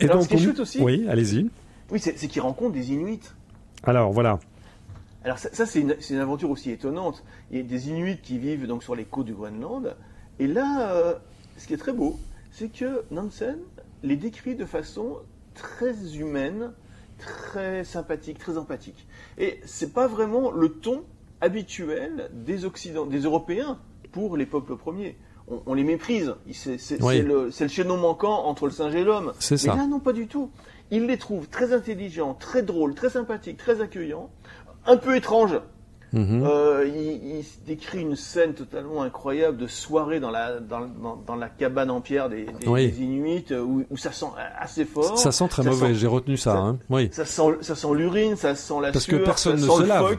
[0.00, 1.50] Et Alors, ce qui est aussi, oui, allez-y.
[1.90, 3.20] Oui, c'est qu'il rencontre des Inuits.
[3.84, 4.38] Alors voilà.
[5.24, 7.24] Alors ça, c'est une, aventure aussi étonnante.
[7.50, 9.96] Il y a des Inuits qui vivent donc sur les côtes du Groenland.
[10.38, 11.14] Et là, euh,
[11.56, 12.18] ce qui est très beau,
[12.52, 13.58] c'est que Nansen
[14.02, 15.18] les décrit de façon
[15.54, 16.72] très humaine,
[17.18, 19.06] très sympathique, très empathique.
[19.38, 21.04] Et c'est pas vraiment le ton
[21.40, 23.78] habituel des Occidentaux, des Européens
[24.12, 25.16] pour les peuples premiers.
[25.66, 26.34] On, les méprise.
[26.52, 29.32] C'est le, le chaînon manquant entre le singe et l'homme.
[29.50, 29.74] Mais ça.
[29.74, 30.50] là, non, pas du tout
[30.90, 34.30] il les trouve très intelligents, très drôles, très sympathiques, très accueillants,
[34.86, 35.60] un peu étranges.
[36.12, 36.42] Mhm.
[36.46, 42.00] Euh, il, décrit une scène totalement incroyable de soirée dans la dans, la cabane en
[42.00, 42.46] pierre des,
[42.98, 44.26] Inuits euh, où, ça sent
[44.58, 45.18] assez fort.
[45.18, 45.94] Ça sent très mauvais.
[45.94, 46.56] J'ai retenu ça.
[46.56, 46.78] hein.
[46.88, 47.10] Oui.
[47.12, 50.16] Ça sent ça sent l'urine, ça sent la Parce sueur, que personne ne se lave.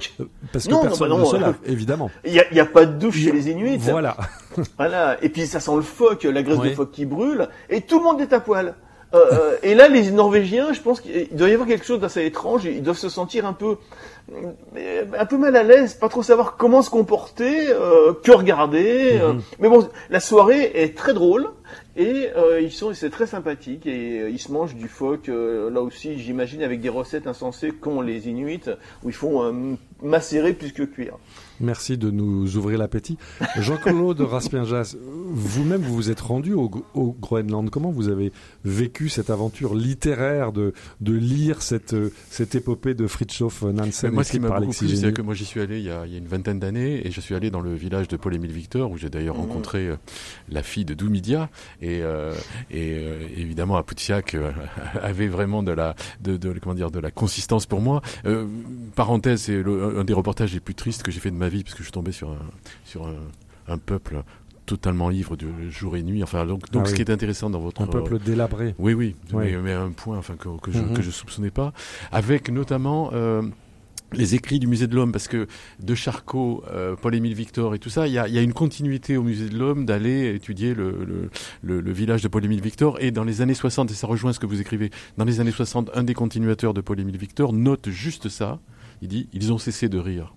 [0.53, 2.11] Parce que personne ne se lave, évidemment.
[2.23, 3.77] Il y a, y a, pas de douche chez les Inuits.
[3.77, 4.15] Voilà.
[4.77, 5.17] voilà.
[5.23, 8.03] Et puis ça sent le phoque, la graisse de phoque qui brûle, et tout le
[8.03, 8.75] monde est à poil.
[9.13, 12.25] Euh, euh, et là, les Norvégiens, je pense qu'il doit y avoir quelque chose d'assez
[12.25, 12.65] étrange.
[12.65, 13.77] Ils doivent se sentir un peu,
[14.35, 19.19] un peu mal à l'aise, pas trop savoir comment se comporter, euh, que regarder.
[19.19, 19.41] Mhm.
[19.59, 21.49] mais bon, la soirée est très drôle.
[21.95, 25.27] Et euh, ils sont, c'est très sympathique et euh, ils se mangent du phoque.
[25.27, 28.69] Euh, là aussi, j'imagine avec des recettes insensées qu'ont les Inuits,
[29.03, 31.17] où ils font macérer plus que cuire.
[31.59, 33.17] Merci de nous ouvrir l'appétit.
[33.57, 36.69] Jean-Claude Raspienjas, vous-même, vous vous êtes rendu au,
[37.19, 37.69] Groenland.
[37.69, 38.31] Comment vous avez
[38.63, 41.95] vécu cette aventure littéraire de, de lire cette,
[42.29, 45.43] cette épopée de Fritjof Nansen Moi, ce qui m'a beaucoup plu, c'est que moi, j'y
[45.43, 47.51] suis allé il y, a, il y, a, une vingtaine d'années et je suis allé
[47.51, 49.41] dans le village de Paul-Émile Victor, où j'ai d'ailleurs mmh.
[49.41, 49.89] rencontré
[50.49, 51.49] la fille de Doumidia.
[51.81, 52.33] Et, euh,
[52.71, 54.51] et euh, évidemment, Aputiak euh,
[55.01, 58.01] avait vraiment de la, de, de, comment dire, de la consistance pour moi.
[58.95, 61.73] parenthèse, c'est un des reportages les plus tristes que j'ai fait de ma vie, parce
[61.73, 62.39] que je suis tombé sur un,
[62.85, 63.15] sur un,
[63.67, 64.23] un peuple
[64.69, 66.21] totalement ivre de jour et nuit.
[66.21, 68.75] Enfin, donc, donc ah ce qui est intéressant dans votre un peuple délabré.
[68.77, 71.73] Oui, oui, Mais, mais, un point, enfin que, que je, mm que je soupçonnais pas,
[72.11, 73.41] avec notamment euh,
[74.13, 75.47] les écrits du musée de l'homme, parce que
[75.79, 79.17] de Charcot, euh, Paul-Émile Victor et tout ça, il y a, y a, une continuité
[79.17, 81.29] au musée de l'homme d'aller étudier le,
[81.61, 82.97] le, le, village de Paul-Émile Victor.
[83.01, 85.51] Et dans les années 60, et ça rejoint ce que vous écrivez, dans les années
[85.51, 88.59] 60, un des continuateurs de Paul-Émile Victor note juste ça.
[89.01, 90.33] Il dit, ils ont cessé de rire.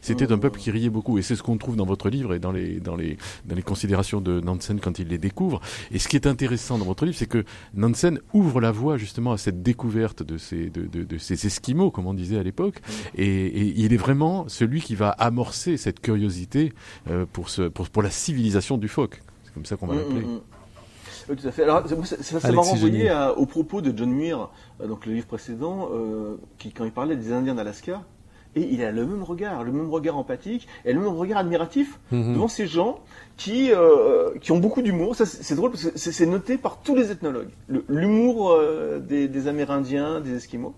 [0.00, 2.38] C'était un peuple qui riait beaucoup, et c'est ce qu'on trouve dans votre livre et
[2.38, 5.60] dans les dans les dans les considérations de Nansen quand il les découvre.
[5.90, 9.32] Et ce qui est intéressant dans votre livre, c'est que Nansen ouvre la voie justement
[9.32, 12.80] à cette découverte de ces de, de, de ces esquimaux, comme on disait à l'époque,
[13.14, 16.72] et, et, il est vraiment celui qui va amorcer cette curiosité
[17.10, 19.22] euh, pour ce pour pour la civilisation du phoque.
[19.44, 20.20] C'est comme ça qu'on va mm, l'appeler.
[20.20, 20.40] Mm, mm.
[21.28, 21.64] Oui, tout à fait.
[21.64, 24.48] Alors, ça, m'a renvoyé au propos de John Muir,
[24.80, 28.02] euh, donc le livre précédent, euh, qui, quand il parlait des Indiens d'Alaska,
[28.54, 31.98] et il a le même regard, le même regard empathique et le même regard admiratif
[32.10, 32.34] mhm.
[32.34, 33.00] devant ces gens
[33.36, 35.14] qui euh, qui ont beaucoup d'humour.
[35.14, 37.50] Ça c'est drôle parce que c'est noté par tous les ethnologues.
[37.88, 40.74] L'humour euh, des, des, Amérindiens, des Esquimaux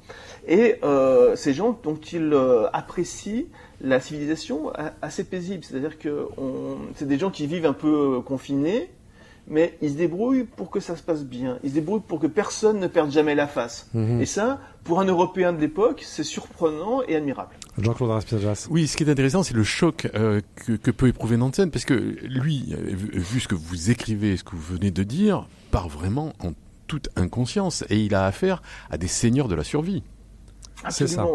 [0.46, 3.44] et euh, ces gens dont ils euh, apprécient
[3.80, 5.64] la civilisation assez paisible.
[5.64, 6.28] C'est-à-dire que
[6.96, 8.90] c'est des gens qui vivent un peu euh, confinés
[9.48, 11.58] mais ils se débrouillent pour que ça se passe bien.
[11.62, 13.88] Ils se débrouillent pour que personne ne perde jamais la face.
[13.94, 14.20] Mhm.
[14.20, 17.54] Et ça, pour un Européen de l'époque, c'est surprenant et admirable.
[17.78, 18.10] Jean-Claude
[18.70, 21.84] Oui, ce qui est intéressant, c'est le choc euh, que, que, peut éprouver Nansen, parce
[21.84, 25.88] que lui, euh, vu ce que vous écrivez, ce que vous venez de dire, part
[25.88, 26.52] vraiment en
[26.86, 30.02] toute inconscience, et il a affaire à des seigneurs de la survie.
[30.88, 31.26] C'est ça.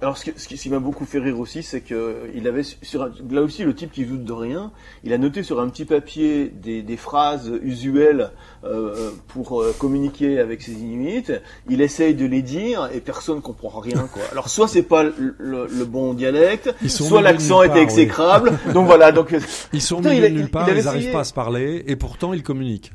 [0.00, 3.64] Alors, ce, qui, m'a beaucoup fait rire aussi, c'est que il avait sur là aussi
[3.64, 4.70] le type qui doute de rien.
[5.02, 8.30] Il a noté sur un petit papier des, des phrases usuelles
[8.64, 11.32] euh, pour euh, communiquer avec ses Inuits.
[11.68, 14.08] Il essaye de les dire et personne comprend rien.
[14.12, 14.22] Quoi.
[14.30, 18.52] Alors soit c'est pas le, le, bon dialecte, soit l'accent était exécrable.
[18.72, 19.10] donc voilà.
[19.10, 19.34] Donc
[19.72, 22.92] ils sont mis nulle part, ils n'arrivent pas à se parler et pourtant ils communiquent.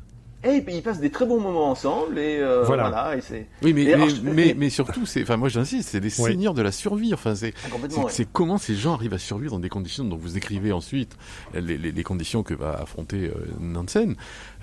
[0.48, 3.16] Et ils passent des très bons moments ensemble et euh, voilà.
[3.18, 3.48] et c'est.
[3.62, 7.14] Oui, mais mais, mais, surtout, c'est, enfin moi j'insiste, c'est des seigneurs de la survie.
[7.14, 10.38] Enfin, c'est ah, c'est comment ces gens arrivent à survivre dans des conditions dont vous
[10.38, 11.18] écrivez ensuite
[11.54, 14.16] les, les, les conditions que va affronter euh, Nansen.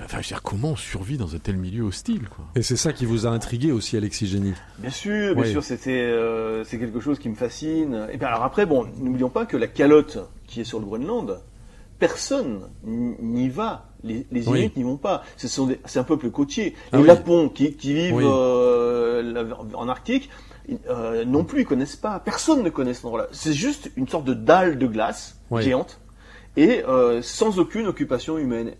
[0.02, 2.46] Enfin, je veux dire, comment on survit dans un tel milieu hostile, quoi?
[2.56, 4.54] Et c'est ça qui vous a intrigué aussi, Alexis Génie?
[4.78, 8.08] Bien sûr, bien sûr, c'était euh, c'est quelque chose qui me fascine.
[8.12, 11.40] Et bien alors après, bon, n'oublions pas que la calotte qui est sur le Groenland,
[11.98, 15.24] personne n'y va les, les Inuits n'y vont pas.
[15.36, 16.74] C'est un peuple côtier.
[16.92, 20.30] Ah les Lapons qui, vivent euh, en Arctique,
[20.88, 22.20] euh, non plus, ils connaissent pas.
[22.20, 23.28] Personne ne connaît ce endroit-là.
[23.32, 26.00] C'est juste une sorte de dalle de glace géante
[26.56, 28.72] et euh, sans aucune occupation humaine.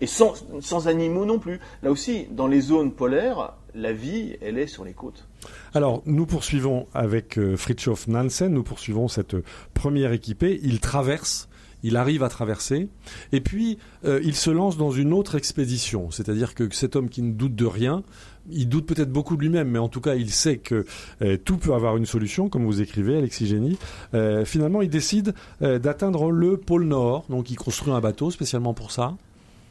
[0.00, 1.58] Et sans, sans animaux non plus.
[1.82, 5.26] Là aussi, dans les zones polaires, la vie, elle est sur les côtes.
[5.74, 9.34] Alors, nous poursuivons avec Fritjof Nansen, nous poursuivons cette
[9.74, 10.60] première équipée.
[10.62, 11.48] Il traverse
[11.82, 12.88] il arrive à traverser,
[13.32, 16.10] et puis euh, il se lance dans une autre expédition.
[16.10, 18.02] C'est-à-dire que cet homme qui ne doute de rien,
[18.50, 20.84] il doute peut-être beaucoup de lui-même, mais en tout cas, il sait que
[21.22, 23.78] euh, tout peut avoir une solution, comme vous écrivez, Alexis Génie.
[24.14, 28.90] Euh, finalement, il décide d'atteindre le pôle Nord, donc il construit un bateau spécialement pour
[28.90, 29.14] ça.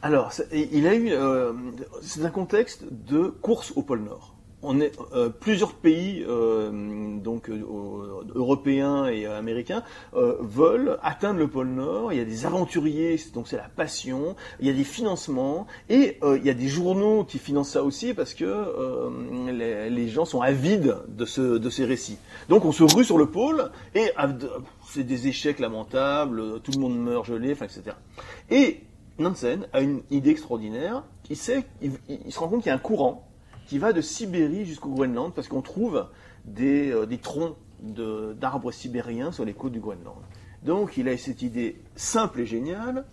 [0.02, 1.12] Alors, il a eu,
[2.02, 7.50] c'est un contexte de course au pôle Nord on est euh, plusieurs pays euh, donc
[7.50, 7.60] euh,
[8.34, 12.12] européens et américains veulent atteindre le pôle Nord.
[12.12, 14.36] Il y a des aventuriers, donc c'est la passion.
[14.60, 18.14] Il y a des financements et il y a des journaux qui financent ça aussi
[18.14, 18.66] parce que
[19.50, 22.18] les, gens sont avides de ce de ces récits.
[22.48, 24.10] Donc on se rue sur le pôle et
[24.88, 26.60] c'est des échecs lamentables.
[26.60, 27.96] Tout le monde meurt gelé, enfin etc.
[28.50, 28.80] Et
[29.18, 31.04] Nansen a une idée extraordinaire.
[31.30, 33.31] Il sait, il se rend compte qu'il y a un courant
[33.72, 36.06] qui va de Sibérie jusqu'au Groenland, parce qu'on trouve
[36.44, 40.18] des, euh, des troncs d'arbres sibériens sur les côtes du Groenland.
[40.62, 43.06] Donc il a cette idée simple et géniale.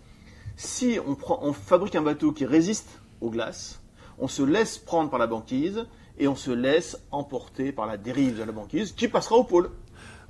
[0.56, 3.80] Si on, prend, on fabrique un bateau qui résiste aux glaces,
[4.18, 5.86] on se laisse prendre par la banquise
[6.18, 9.70] et on se laisse emporter par la dérive de la banquise qui passera au pôle.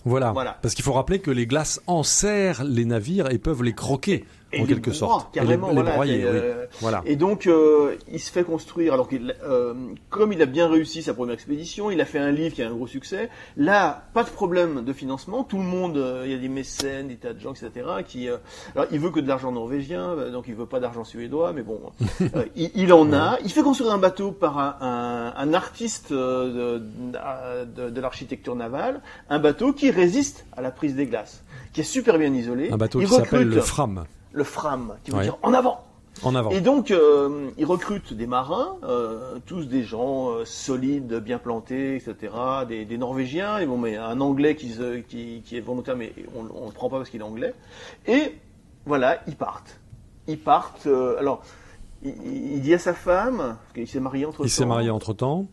[0.04, 0.30] Voilà.
[0.30, 0.60] voilà.
[0.62, 4.24] Parce qu'il faut rappeler que les glaces enserrent les navires et peuvent les croquer
[4.58, 5.32] en quelque sorte.
[5.32, 8.94] Carrément, euh, voilà, Et donc, euh, il se fait construire.
[8.94, 9.74] Alors, euh,
[10.08, 12.68] comme il a bien réussi sa première expédition, il a fait un livre qui a
[12.68, 13.28] un gros succès.
[13.56, 15.44] Là, pas de problème de financement.
[15.44, 17.86] Tout le monde, il y a des mécènes, des tas de gens, etc.
[18.06, 21.62] Qui, alors, il veut que de l'argent norvégien, donc il veut pas d'argent suédois, mais
[21.62, 21.80] bon,
[22.56, 23.38] il, en a.
[23.44, 29.38] Il fait construire un bateau par un, un, artiste de, de, de l'architecture navale, un
[29.38, 32.70] bateau qui résiste à la prise des glaces, qui est super bien isolé.
[32.70, 35.84] Un bateau qui s'appelle le Fram le Fram, qui veut dire en avant.
[36.22, 36.50] En avant.
[36.50, 41.96] Et donc, euh, ils recrutent des marins, euh, tous des gens euh, solides, bien plantés,
[41.96, 42.32] etc.,
[42.68, 44.74] des, des, Norvégiens, et bon, mais un Anglais qui,
[45.08, 47.54] qui, qui est volontaire, mais on ne le prend pas parce qu'il est anglais.
[48.06, 48.34] Et
[48.86, 49.80] voilà, ils partent.
[50.26, 50.86] Ils partent.
[50.86, 51.42] Euh, alors,
[52.02, 52.14] il,
[52.54, 54.44] il, dit à sa femme, parce qu'il s'est marié entre temps.
[54.44, 55.46] Il s'est marié entre temps.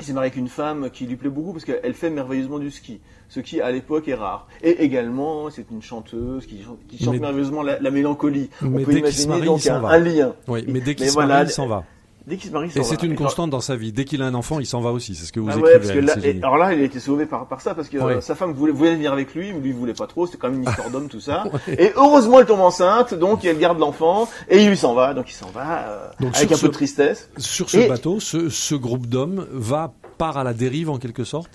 [0.00, 2.70] Il s'est marié avec une femme qui lui plaît beaucoup parce qu'elle fait merveilleusement du
[2.70, 4.48] ski, ce qui à l'époque est rare.
[4.62, 8.50] Et également, c'est une chanteuse qui, chante merveilleusement la, mélancolie.
[8.62, 10.34] On peut imaginer donc un, lien.
[10.48, 11.84] Oui, mais dès qu'il se marie, il s'en va.
[12.26, 13.92] Dès qu'il se marie, Et c'est une constante dans sa vie.
[13.92, 15.14] Dès qu'il a un enfant, il s'en va aussi.
[15.14, 15.68] C'est ce que vous ah écrivez.
[15.74, 17.90] Ouais, parce que là, et, alors là, il a été sauvé par, par ça parce
[17.90, 18.14] que Ouais.
[18.14, 20.24] euh, sa femme voulait, voulait venir avec lui, mais lui voulait pas trop.
[20.24, 21.44] C'était quand même une histoire d'homme tout ça.
[21.68, 25.12] Et heureusement, elle tombe enceinte, donc elle garde l'enfant et il s'en va.
[25.12, 27.28] Donc il s'en va euh, Donc, avec un peu de tristesse.
[27.36, 31.24] Sur ce Et- bateau, ce, ce groupe d'hommes va part à la dérive en quelque
[31.24, 31.50] sorte?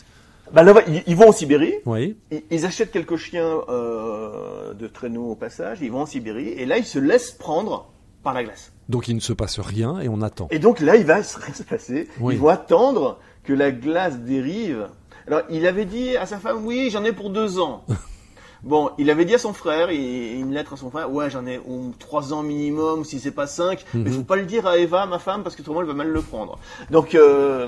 [0.53, 0.73] Bah là,
[1.07, 1.73] ils, vont en Sibérie.
[1.85, 2.15] Oui.
[2.31, 5.79] Ils, ils achètent quelques chiens euh, de traîneau au passage.
[5.81, 7.87] Ils vont en Sibérie et là, ils se laissent prendre
[8.23, 8.71] par la glace.
[8.89, 10.47] Donc il ne se passe rien et on attend.
[10.51, 12.07] Et donc là, il va se passer.
[12.19, 12.35] Oui.
[12.35, 14.87] Ils vont attendre que la glace dérive.
[15.27, 17.83] Alors, il avait dit à sa femme, oui, j'en ai pour deux ans.
[18.63, 21.45] bon, il avait dit à son frère, et une lettre à son frère, ouais, j'en
[21.45, 21.59] ai
[21.99, 23.85] trois ans minimum, si c'est pas cinq.
[23.93, 24.11] Mais Mhm.
[24.17, 26.21] faut pas le dire à Eva, ma femme, parce que autrement elle va mal le
[26.21, 26.57] prendre.
[26.89, 27.67] Donc, euh,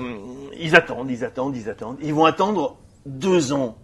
[0.58, 1.98] ils attendent, ils attendent, ils attendent.
[2.02, 3.76] Ils vont attendre deux ans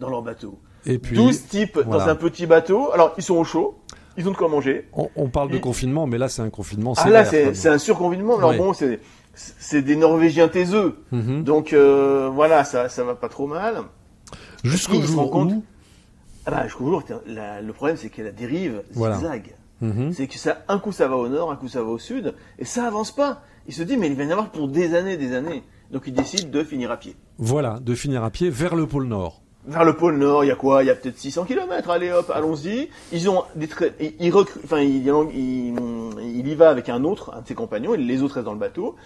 [0.00, 0.58] dans leur bateau.
[0.86, 2.04] Et puis 12 types voilà.
[2.04, 2.92] dans un petit bateau.
[2.92, 3.78] Alors, ils sont au chaud,
[4.16, 4.88] ils ont de quoi manger.
[4.92, 8.36] on, on parle de confinement, mais là c'est un confinement Ah là, c'est un surconfinement.
[8.38, 8.58] Alors Oui.
[8.58, 8.72] bon,
[9.34, 10.96] c'est des Norvégiens taiseux.
[11.12, 11.42] Mhm.
[11.44, 13.82] Donc euh, voilà, ça ça va pas trop mal.
[14.62, 15.64] Jusqu'au ils se rendent jour compte où.
[16.46, 19.16] Ah bah jusqu'au jour, tiens, la- le problème c'est que la dérive Voilà.
[19.16, 19.54] zigzag.
[19.80, 20.12] Mhm.
[20.12, 22.34] C'est que ça, un coup ça va au nord, un coup ça va au sud,
[22.58, 23.42] et ça avance pas.
[23.66, 25.62] Il se dit mais il va y en avoir pour des années, des années.
[25.90, 27.16] Donc il décide de finir à pied.
[27.38, 29.42] Voilà, de finir à pied vers le pôle Nord.
[29.66, 30.82] Vers le pôle Nord, il y a quoi?
[30.82, 31.88] Il y a peut-être 600 km.
[31.90, 32.90] Allez hop, allons-y.
[33.12, 33.68] Ils ont des
[34.00, 35.74] ils, ils recru- enfin il, il,
[36.22, 38.52] il y va avec un autre, un de ses compagnons, et les autres restent dans
[38.52, 38.96] le bateau.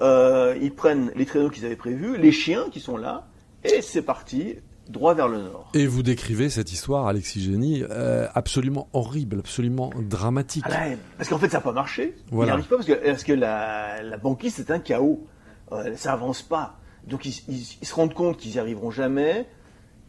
[0.00, 3.28] Euh, ils prennent les traîneaux qu'ils avaient prévus, les chiens qui sont là,
[3.64, 4.56] et c'est parti
[4.88, 5.70] droit vers le nord.
[5.74, 10.64] Et vous décrivez cette histoire, Alexis Génie, euh, absolument horrible, absolument dramatique.
[10.66, 12.16] Ah là, parce qu'en fait, ça n'a pas marché.
[12.30, 12.52] Voilà.
[12.52, 15.26] Il n'arrive pas parce que, parce que la, la banquise, c'est un chaos.
[15.72, 16.76] Euh, ça avance pas.
[17.06, 19.46] Donc, ils, ils- ils se rendent compte qu'ils n'y arriveront jamais.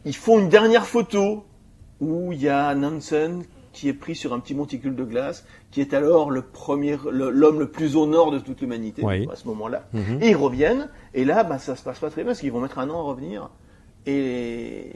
[0.06, 1.46] Ils font une dernière photo
[2.00, 5.80] où il y a Nansen qui est pris sur un petit monticule de glace, qui
[5.82, 9.28] est alors le premier, l'homme le, plus au nord de toute l'humanité Oui.
[9.32, 9.86] à ce moment-là.
[9.94, 10.20] Mhm.
[10.22, 12.62] Et ils reviennent, et là, bah, ça se passe pas très bien parce qu'ils vont
[12.62, 13.50] mettre un an à revenir.
[14.06, 14.92] Et,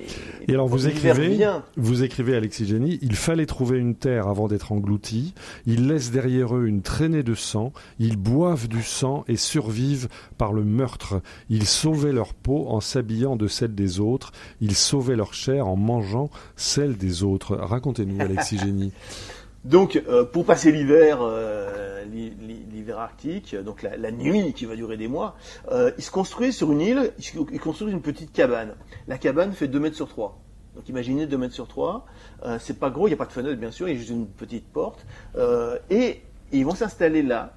[0.47, 4.71] Et alors vous écrivez, vous écrivez Alexis Génie, il fallait trouver une terre avant d'être
[4.71, 5.33] englouti.
[5.65, 7.73] Ils laissent derrière eux une traînée de sang.
[7.99, 11.21] Ils boivent du sang et survivent par le meurtre.
[11.49, 14.31] Ils sauvaient leur peau en s'habillant de celle des autres.
[14.61, 17.55] Ils sauvaient leur chair en mangeant celle des autres.
[17.55, 18.93] Racontez-nous, Alexis Génie.
[19.65, 24.97] Donc, euh, pour passer l'hiver, euh, l'hiver arctique, donc la, la nuit qui va durer
[24.97, 25.35] des mois,
[25.71, 28.75] euh, ils se construisent sur une île, ils, se- ils construisent une petite cabane.
[29.07, 30.39] La cabane fait 2 mètres sur 3.
[30.75, 32.05] Donc imaginez 2 mètres sur 3.
[32.45, 33.99] Euh, c'est pas gros, il n'y a pas de fenêtre bien sûr, il y a
[33.99, 35.05] juste une petite porte.
[35.37, 37.53] Euh, et ils vont s'installer là.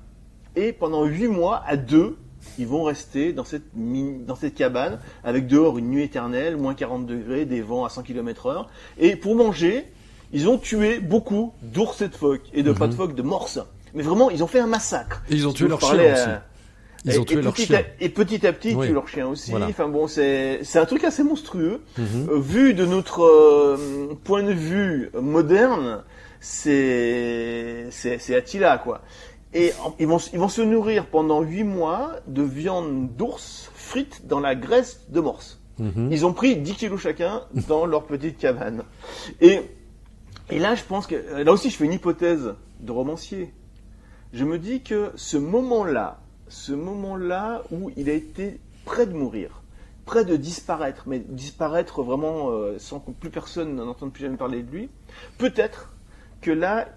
[0.54, 2.16] Et pendant 8 mois, à deux,
[2.58, 6.74] ils vont rester dans cette, mini- dans cette cabane, avec dehors une nuit éternelle, moins
[6.74, 8.68] 40 degrés, des vents à 100 km heure.
[8.98, 9.84] Et pour manger,
[10.32, 13.58] ils ont tué beaucoup d'ours et de phoques, et de pas de phoques, de morses.
[13.96, 15.22] Mais vraiment, ils ont fait un massacre.
[15.30, 16.28] Et ils ont tué vous leur parlais, chien aussi.
[16.30, 16.36] euh,
[17.06, 17.78] Ils et, ont tué et leur petit chien.
[17.78, 18.86] à, et petit à petit, ils Oui.
[18.88, 19.50] tuent leur chien aussi.
[19.50, 19.66] Voilà.
[19.66, 21.80] Enfin bon, c'est c'est un truc assez monstrueux.
[21.98, 22.28] Mhm.
[22.30, 26.04] Euh, vu de notre euh, point de vue moderne,
[26.40, 29.02] c'est c'est c'est Attila quoi.
[29.54, 34.26] Et en- ils vont ils vont se nourrir pendant huit mois de viande d'ours frite
[34.26, 35.60] dans la graisse de morse.
[35.78, 36.08] Mhm.
[36.10, 38.82] Ils ont pris 10 kilos chacun dans leur petite cabane.
[39.42, 39.60] Et,
[40.50, 43.52] et là, je pense que, là aussi, je fais une hypothèse de romancier.
[44.32, 49.62] Je me dis que ce moment-là, ce moment-là où il a été près de mourir,
[50.04, 54.62] près de disparaître, mais disparaître vraiment euh, sans que plus personne n'entende plus jamais parler
[54.62, 54.88] de lui,
[55.38, 55.92] peut-être
[56.40, 56.88] que là,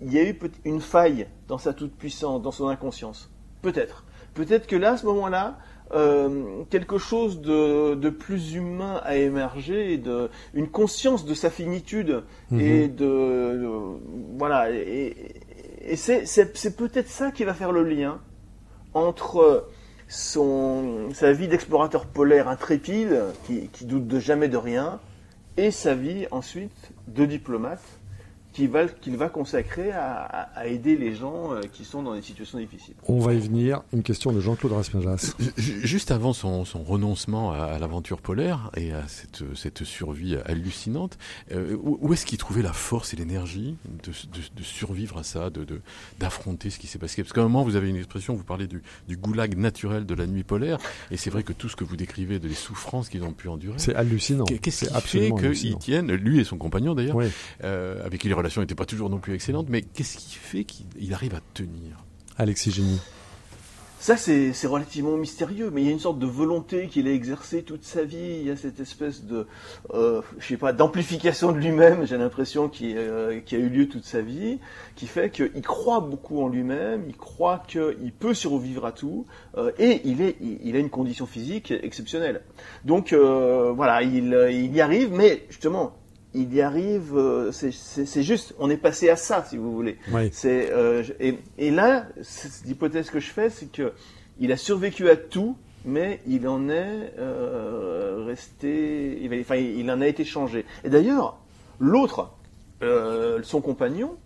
[0.00, 3.30] il y a eu une faille dans sa toute-puissance, dans son inconscience.
[3.62, 4.04] Peut-être.
[4.34, 5.58] Peut-être que là, à ce moment-là,
[5.92, 12.22] euh, quelque chose de, de plus humain a émergé, de, une conscience de sa finitude
[12.50, 12.60] Mhm.
[12.60, 14.70] et de, de- voilà.
[14.70, 15.34] Et,
[15.86, 18.20] et c'est, peut-être ça qui va faire le lien
[18.94, 19.68] entre
[20.08, 25.00] son, sa vie d'explorateur polaire intrépide, qui doute de jamais de rien,
[25.56, 27.82] et sa vie ensuite de diplomate
[28.54, 32.14] qu'il va, qu'il va consacrer à, à- à aider les gens euh, qui sont dans
[32.14, 32.94] des situations difficiles.
[33.08, 33.82] On va y venir.
[33.92, 35.34] Une question de Jean-Claude Raspinjas.
[35.58, 40.36] Ju- Juste avant son, son renoncement à, à l'aventure polaire et à cette, cette survie
[40.46, 41.18] hallucinante,
[41.52, 45.24] euh, où, où est-ce qu'il trouvait la force et l'énergie de, de, de survivre à
[45.24, 45.80] ça, de, de-
[46.20, 47.22] d'affronter ce qui s'est passé?
[47.22, 50.14] Parce qu'à un moment, vous avez une expression, vous parlez du, du goulag naturel de
[50.14, 50.78] la nuit polaire,
[51.10, 53.48] et c'est vrai que tout ce que vous décrivez de les souffrances qu'ils ont pu
[53.48, 54.44] endurer, C'est hallucinant.
[54.44, 57.26] qu'est-ce qui fait absolument qu'ils tiennent, lui et son compagnon d'ailleurs, Oui.
[57.64, 60.64] euh, avec qui les relations n'étaient pas toujours non plus excellentes, mais qu'est-ce qui fait
[60.64, 62.04] qu'il il arrive à tenir?
[62.36, 63.00] Alexis Génie.
[64.00, 67.62] ça, c'est relativement mystérieux, mais il y a une sorte de volonté qu'il a exercée
[67.62, 68.40] toute sa vie.
[68.40, 69.46] Il y a cette espèce de,
[69.94, 73.88] euh, je sais pas, d'amplification de lui-même, j'ai l'impression, qui, euh, qui, a eu lieu
[73.88, 74.58] toute sa vie,
[74.94, 79.24] qui fait qu'il croit beaucoup en lui-même, il croit qu'il peut survivre à tout,
[79.56, 82.42] euh, et il, est, il, a une condition physique exceptionnelle.
[82.84, 85.94] Donc euh, voilà, il, il y arrive, mais justement,
[86.34, 89.98] il y arrive, euh, c'est juste, on est passé à ça, si vous voulez.
[90.32, 92.06] C'est euh, et, et, là,
[92.64, 93.92] l'hypothèse que je fais, c'est que
[94.40, 100.00] il a survécu à tout, mais il en est euh, resté, il, enfin, il en
[100.00, 100.64] a été changé.
[100.82, 101.38] Et d'ailleurs,
[101.78, 102.30] l'autre,
[102.82, 104.16] euh, son compagnon,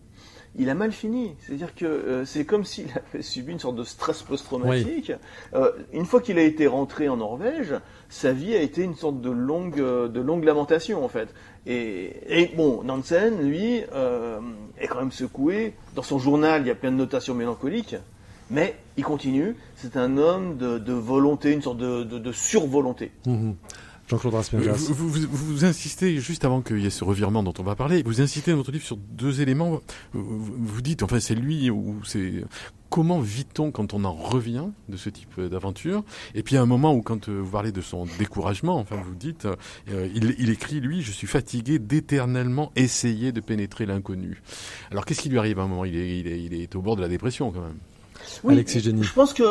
[0.57, 1.34] il a mal fini.
[1.40, 5.12] C'est-à-dire que euh, c'est comme s'il avait subi une sorte de stress post-traumatique.
[5.55, 7.74] Euh, une fois qu'il a été rentré en Norvège,
[8.09, 11.28] sa vie a été une sorte de longue, de longue lamentation en fait.
[11.66, 14.40] Et, bon, Nansen, lui, euh,
[14.80, 15.74] est quand même secoué.
[15.94, 17.96] Dans son journal, il y a plein de notations mélancoliques,
[18.51, 19.55] mais il continue.
[19.76, 23.12] C'est un homme de, volonté, une sorte de, survolonté.
[23.26, 23.53] Mmh
[24.09, 27.75] Jean-Claude vous, vous, vous, insistez, juste avant qu'il y ait ce revirement dont on va
[27.75, 29.81] parler, vous insistez dans votre livre sur deux éléments.
[30.15, 32.45] Vous dites, enfin c'est lui ou c'est
[32.89, 36.05] comment vit-on quand on en revient de ce type d'aventure?
[36.35, 39.47] Et puis à un moment où quand vous parlez de son découragement, enfin vous dites,
[39.91, 44.43] euh, il, il, écrit lui, je suis fatigué d'éternellement essayer de pénétrer l'inconnu.
[44.91, 45.85] Alors qu'est-ce qui lui arrive à un moment?
[45.85, 47.79] Il est, il, est, il est au bord de la dépression quand même.
[48.43, 49.45] Oui, Alexis Je pense que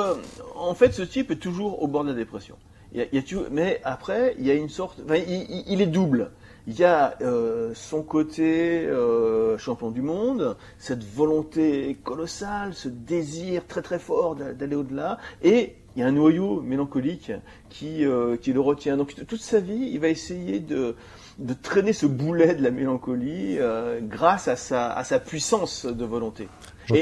[0.56, 2.56] en fait ce type est toujours au bord de la dépression.
[2.94, 5.00] Il y a, mais après, il y a une sorte.
[5.04, 6.32] Enfin, il, il, est double.
[6.68, 13.66] Il y a euh, son côté euh, champion du monde, cette volonté colossale, ce désir
[13.68, 17.32] très très fort d'aller au-delà, et il y a un noyau mélancolique
[17.70, 18.98] qui, euh, qui le retient.
[18.98, 20.96] Donc toute sa vie, il va essayer de,
[21.40, 23.58] de traîner ce boulet de la mélancolie
[24.02, 26.48] grâce à sa, à sa puissance de volonté.
[26.94, 27.02] Et,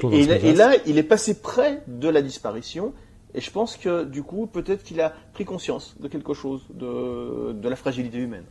[0.50, 2.94] et, là, il est passé près de la disparition,
[3.36, 7.68] et je pense que du coup, peut-être qu'il a pris conscience de quelque chose, de,
[7.68, 8.46] la fragilité humaine.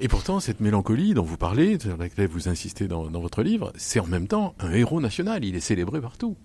[0.00, 4.00] Et pourtant, cette mélancolie dont vous parlez, sur laquelle vous insistez dans votre livre, c'est
[4.00, 5.44] en même temps un héros national.
[5.44, 6.36] Il est célébré partout.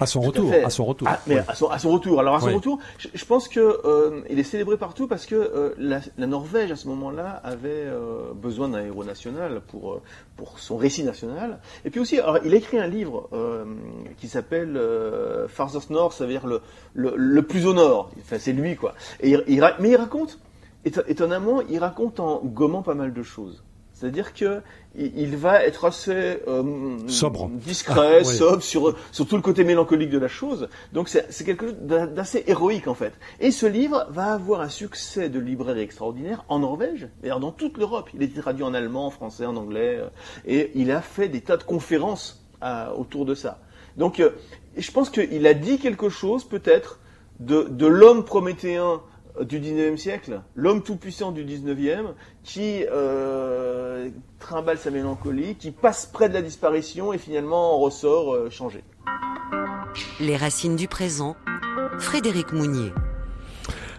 [0.00, 1.08] À son retour, à, son retour.
[1.10, 2.20] Ah, mais à, son, à, son, retour.
[2.20, 5.74] Alors à son retour, je, pense que euh, il est célébré partout parce que euh,
[5.78, 10.02] la, la, Norvège à ce moment-là avait euh, besoin d'un héros national pour euh,
[10.36, 11.60] pour son récit national.
[11.84, 13.64] Et puis aussi, alors, il a écrit un livre euh,
[14.18, 14.80] qui s'appelle
[15.48, 16.60] Farthest North, ça veut dire le,
[16.94, 18.10] le, le plus au nord.
[18.20, 18.94] Enfin, c'est lui quoi.
[19.20, 20.38] Et il, mais il raconte,
[20.84, 23.62] étonnamment, il raconte en gommant pas mal de choses.
[24.02, 24.62] C'est-à-dire que
[24.96, 30.18] il va être assez euh, sobre, discret, sobre sur, sur tout le côté mélancolique de
[30.18, 30.68] la chose.
[30.92, 33.12] Donc c'est quelque chose d'assez héroïque en fait.
[33.38, 37.78] Et ce livre va avoir un succès de librairie extraordinaire en Norvège, d'ailleurs dans toute
[37.78, 38.10] l'Europe.
[38.12, 40.08] Il a été traduit en allemand, en français, en anglais, euh,
[40.46, 43.60] et il a fait des tas de conférences euh, autour de ça.
[43.96, 44.20] Donc
[44.76, 46.98] je pense qu'il a dit quelque chose peut-être
[47.38, 49.00] de, de l'homme prométhéen
[49.40, 56.28] du 19e siècle, l'homme tout-puissant du 19e, qui euh, trimballe sa mélancolie, qui passe près
[56.28, 58.84] de la disparition et finalement en ressort euh, changé.
[60.20, 61.36] Les racines du présent,
[61.98, 62.92] Frédéric Mounier.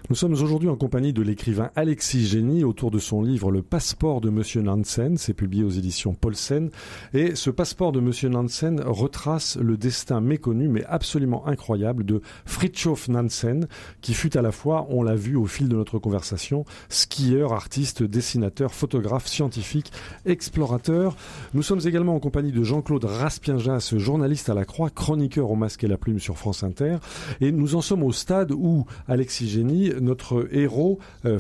[0.10, 4.20] Nous sommes aujourd'hui en compagnie de l'écrivain Alexis Génie autour de son livre Le passeport
[4.20, 5.16] de Monsieur Nansen.
[5.16, 6.72] C'est publié aux éditions Paulsen.
[7.14, 13.08] Et ce passeport de Monsieur Nansen retrace le destin méconnu mais absolument incroyable de Fritjof
[13.08, 13.66] Nansen,
[14.02, 18.04] qui fut à la fois, on l'a vu au fil de notre conversation, skieur, artiste,
[18.04, 19.94] dessinateur, photographe, scientifique,
[20.26, 21.16] explorateur.
[21.54, 25.86] Nous sommes également en compagnie de Jean-Claude Raspienjas, journaliste à la Croix, chroniqueur au masque
[25.86, 26.98] et la plume sur France Inter.
[27.40, 31.40] Et nous en sommes au stade où Alexis Génie notre héros, euh,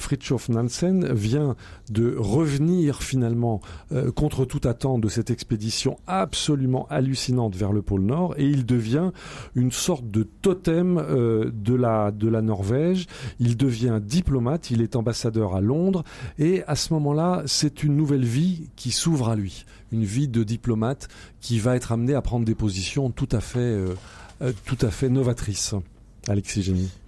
[0.50, 1.56] Nansen, vient
[1.90, 8.02] de revenir finalement euh, contre toute attente de cette expédition absolument hallucinante vers le pôle
[8.02, 9.12] Nord et il devient
[9.56, 13.08] une sorte de totem euh, de, la, Norvège.
[13.40, 16.04] Il devient diplomate, il est ambassadeur à Londres
[16.40, 20.44] et à ce moment-là, c'est une nouvelle vie qui s'ouvre à lui, une vie de
[20.44, 21.08] diplomate
[21.42, 23.78] qui va être amené à prendre des positions tout à fait,
[24.66, 25.76] tout à fait novatrices.
[26.28, 27.03] Alexis Génie.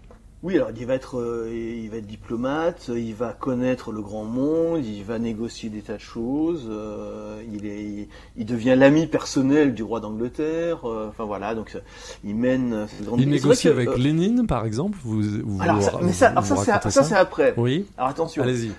[0.45, 4.25] Oui, alors il va être, euh, il va être diplomate, il va connaître le grand
[4.25, 6.67] monde, il va négocier des tas de choses.
[6.69, 10.87] Euh, il est, il, devient l'ami personnel du roi d'Angleterre.
[10.87, 11.75] Euh, enfin voilà, donc
[12.23, 12.85] il mène.
[13.17, 14.99] Il négocie avec Lénine, par exemple.
[15.03, 17.55] Vous, vous alors, ça, mais ça, ça c'est après.
[17.57, 17.87] Oui.
[17.97, 18.43] Alors attention.
[18.43, 18.71] Allez-y.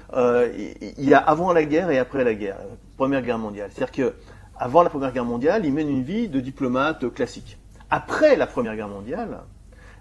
[0.98, 2.58] il y a avant la guerre et après la guerre,
[2.96, 3.70] Première Guerre mondiale.
[3.74, 4.14] C'est-à-dire que
[4.56, 7.58] avant la Première Guerre mondiale, il mène une vie de diplomate classique.
[7.90, 9.40] Après la Première Guerre mondiale,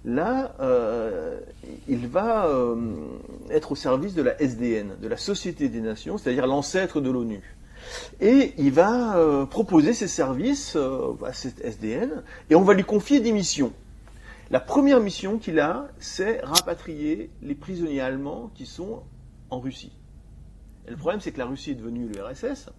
[0.06, 1.40] Là, euh,
[1.88, 2.76] il va euh,
[3.50, 7.56] être au service de la SDN, de la Société des Nations, c'est-à-dire l'ancêtre de l'ONU.
[8.22, 10.78] Et il va euh, proposer ses services
[11.26, 13.74] à cette SDN, et on va lui confier des missions.
[14.52, 19.02] La première mission qu'il a, c'est rapatrier les prisonniers allemands qui sont
[19.50, 19.92] en Russie.
[20.88, 22.70] Et le problème, c'est que la Russie est devenue l'URSS.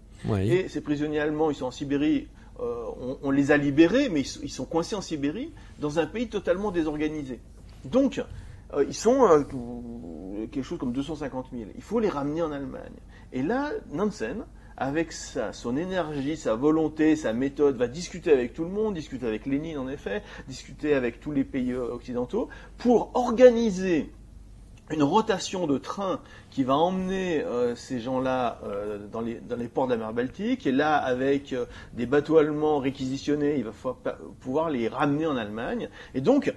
[0.41, 2.29] Et ces prisonniers allemands, ils sont en Sibérie.
[2.61, 6.71] Euh, on, les a libérés, mais ils, sont coincés en Sibérie, dans un pays totalement
[6.71, 7.41] désorganisé.
[7.85, 8.23] Donc,
[8.73, 11.71] euh, ils sont euh, quelque chose comme 250 000.
[11.75, 12.95] Il faut les ramener en Allemagne.
[13.33, 14.45] Et là, Nansen,
[14.79, 19.27] avec sa, son énergie, sa volonté, sa méthode, va discuter avec tout le monde, discuter
[19.27, 22.49] avec Lénine en effet, discuter avec tous les pays occidentaux,
[22.79, 24.11] pour organiser
[24.91, 26.20] une rotation de trains
[26.51, 30.12] qui va emmener euh, ces gens-là euh, dans, les, dans, les, ports de la mer
[30.12, 30.66] Baltique.
[30.66, 33.72] Et là, avec euh, des bateaux allemands réquisitionnés, il va
[34.41, 35.89] pouvoir les ramener en Allemagne.
[36.14, 36.55] Et donc,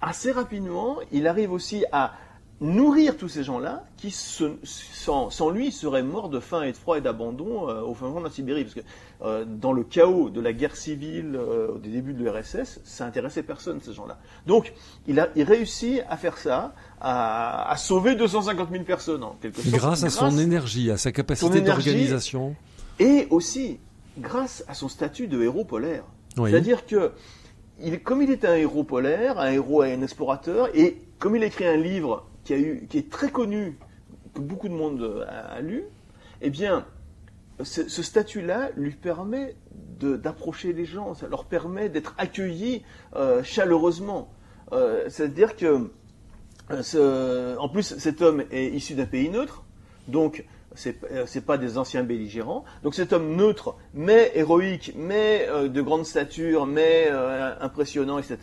[0.00, 2.12] assez rapidement, il arrive aussi à
[2.60, 6.98] nourrir tous ces gens-là qui, sans, sans, lui, seraient morts de faim et de froid
[6.98, 8.64] et d'abandon euh, au fin fond de la Sibérie.
[8.64, 8.80] Parce que
[9.22, 13.42] euh, dans le chaos de la guerre civile euh, au début de l'URSS, ça intéressait
[13.42, 14.18] personne, ces gens-là.
[14.46, 14.72] Donc,
[15.06, 19.62] il a il réussit à faire ça, à, à, sauver 250 000 personnes en quelque
[19.62, 19.74] sorte.
[19.74, 22.56] Grâce à son énergie, à sa capacité d'organisation.
[22.98, 23.78] Et aussi,
[24.18, 26.04] grâce à son statut de héros polaire.
[26.36, 27.12] C'est-à-dire que,
[27.80, 31.42] il, comme il est un héros polaire, un héros et un explorateur, et comme il
[31.42, 33.78] a écrit un livre qui, a eu, qui est très connu,
[34.34, 35.84] que beaucoup de monde a, lu,
[36.40, 36.86] eh bien,
[37.62, 39.56] ce, statut-là lui permet
[40.00, 42.82] d'approcher les gens, ça leur permet d'être accueillis
[43.16, 44.32] euh, chaleureusement.
[44.72, 45.90] Euh, c'est-à-dire que,
[46.70, 49.64] euh, en plus, cet homme est issu d'un pays neutre,
[50.06, 50.44] donc
[50.78, 50.96] c'est
[51.34, 52.64] n'est pas des anciens belligérants.
[52.82, 58.38] Donc cet homme neutre, mais héroïque, mais euh, de grande stature, mais euh, impressionnant, etc.,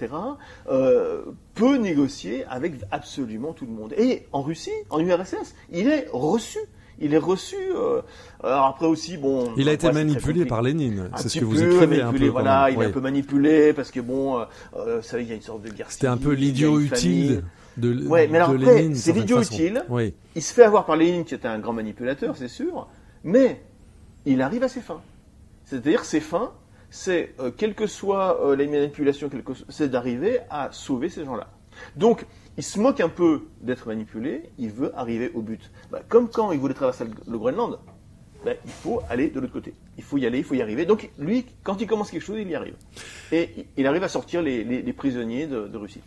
[0.70, 1.24] euh,
[1.54, 3.94] peut négocier avec absolument tout le monde.
[3.98, 6.60] Et en Russie, en URSS, il est reçu.
[6.98, 7.58] Il est reçu.
[8.42, 9.52] alors après aussi, bon.
[9.58, 11.10] Il a été manipulé par Lénine.
[11.18, 12.28] C'est ce que vous écrivez un peu.
[12.28, 14.46] Voilà, il est un peu manipulé parce que bon,
[15.02, 15.92] ça, il y a une sorte de guerre.
[15.92, 17.44] C'était un peu l'idiot utile
[17.78, 19.84] de, ouais, mais alors après, c'est l'idiot utile.
[19.90, 20.14] Oui.
[20.36, 22.88] Il se fait avoir par Lénine, qui était un grand manipulateur, c'est sûr,
[23.24, 23.62] mais
[24.26, 25.02] il arrive à ses fins.
[25.66, 26.54] C'est-à-dire, ses fins,
[26.90, 29.30] c'est, euh, quelle que soit euh, les manipulations,
[29.70, 31.50] c'est d'arriver à sauver ces gens-là.
[31.96, 32.26] Donc,
[32.58, 35.72] il se moque un peu d'être manipulé, il veut arriver au but.
[35.92, 37.80] Bah, comme quand il voulait traverser le, Groenland,
[38.46, 39.74] bah, il faut aller de l'autre côté.
[39.98, 40.86] Il faut y aller, il faut y arriver.
[40.86, 42.76] Donc, lui, quand il commence quelque chose, il y arrive.
[43.34, 46.02] Et il arrive à sortir les, prisonniers de Russie.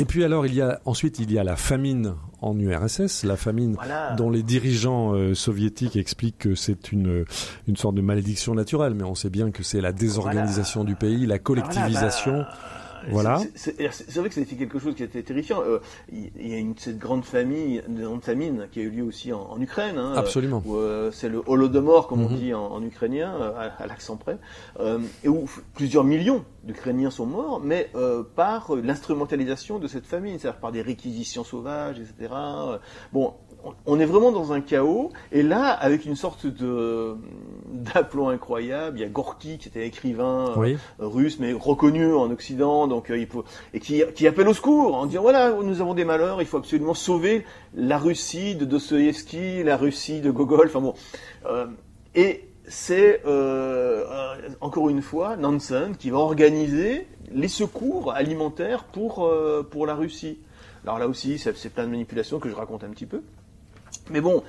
[0.00, 3.36] Et puis alors, il y a ensuite il y a la famine en URSS, la
[3.36, 3.76] famine
[4.16, 7.26] dont les dirigeants euh, soviétiques expliquent que c'est une
[7.68, 11.26] une sorte de malédiction naturelle, mais on sait bien que c'est la désorganisation du pays,
[11.26, 12.38] la collectivisation.
[12.38, 12.48] Bah,
[13.08, 13.40] voilà.
[13.54, 15.62] C'est vrai que c'était quelque chose qui était terrifiant.
[15.62, 15.80] Euh,
[16.12, 19.60] il y a une, cette grande famille, de famine qui a eu lieu aussi en,
[19.60, 19.98] Ukraine.
[19.98, 20.62] Hein, Absolument.
[20.68, 22.36] Euh, c'est le holodomor, comme on mhm.
[22.36, 24.38] dit en, ukrainien, euh, à, l'accent près,
[25.24, 27.90] et où plusieurs millions d'Ukrainiens sont morts, mais
[28.36, 32.34] par l'instrumentalisation de cette famine, c'est-à-dire par des réquisitions sauvages, etc.
[33.12, 33.34] Bon,
[33.86, 35.10] on est vraiment dans un chaos.
[35.32, 37.16] Et là, avec une sorte de
[37.72, 42.86] d'aplomb incroyable, il y a Gorky qui était écrivain euh, russe, mais reconnu en Occident,
[42.88, 43.28] donc euh, il
[43.74, 46.56] et qui, qui, appelle au secours en disant voilà, nous avons des malheurs, il faut
[46.56, 47.44] absolument sauver
[47.74, 50.66] la Russie de Dostoïevski, la Russie de Gogol.
[50.66, 50.94] Enfin bon,
[51.46, 51.66] euh,
[52.14, 53.22] et c'est
[54.60, 59.28] encore une fois Nansen qui va organiser les secours alimentaires pour
[59.70, 60.38] pour la Russie.
[60.84, 63.22] Alors là aussi, c'est plein de manipulations que je raconte un petit peu.
[64.10, 64.42] Mais bon,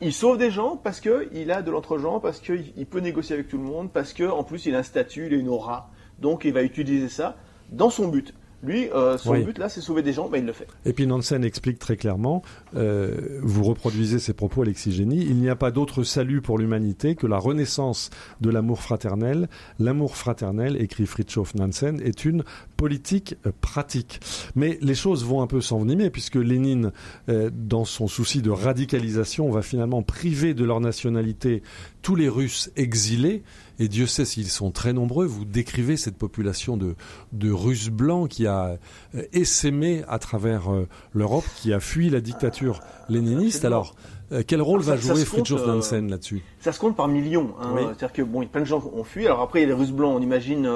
[0.00, 3.58] il sauve des gens parce qu'il a de l'entre-gens, parce qu'il peut négocier avec tout
[3.58, 5.90] le monde, parce qu'en plus il a un statut, il a une aura.
[6.18, 7.36] Donc il va utiliser ça
[7.70, 8.34] dans son but.
[8.62, 10.66] Lui, euh, son but là, c'est sauver des gens, ben, il le fait.
[10.84, 12.42] Et puis Nansen explique très clairement,
[12.74, 17.14] euh, vous reproduisez ses propos, Alexis Génie, il n'y a pas d'autre salut pour l'humanité
[17.14, 19.48] que la renaissance de l'amour fraternel.
[19.78, 22.42] L'amour fraternel, écrit Fritjof Nansen, est une
[22.76, 24.20] politique euh, pratique.
[24.56, 26.92] Mais les choses vont un peu s'envenimer puisque Lénine,
[27.28, 31.62] euh, dans son souci de radicalisation, va finalement priver de leur nationalité
[32.02, 33.42] tous les Russes exilés
[33.78, 35.26] et Dieu sait s'ils sont très nombreux.
[35.26, 36.94] Vous décrivez cette population de,
[37.32, 38.78] de Russes blancs qui a
[39.14, 43.64] euh, essaimé à travers euh, l'Europe, qui a fui la dictature léniniste.
[43.64, 43.94] Alors,
[44.32, 46.42] euh, quel rôle va jouer Fridtjof Nansen là-dessus?
[46.60, 47.54] Ça se compte par millions.
[47.60, 47.74] Hein.
[47.76, 49.26] C'est-à-dire que bon, plein de gens ont fui.
[49.26, 50.14] Alors après, il y a les Russes blancs.
[50.16, 50.68] On imagine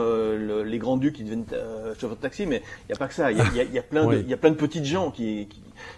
[0.62, 1.44] les grands ducs qui deviennent
[1.94, 3.32] chauffeurs de taxi, mais il n'y a pas que ça.
[3.32, 5.48] Il y a, y a, plein de, il y a plein de petites gens qui,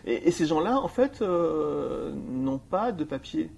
[0.07, 3.51] Et, et, ces gens-là, en fait, n'ont pas de papier,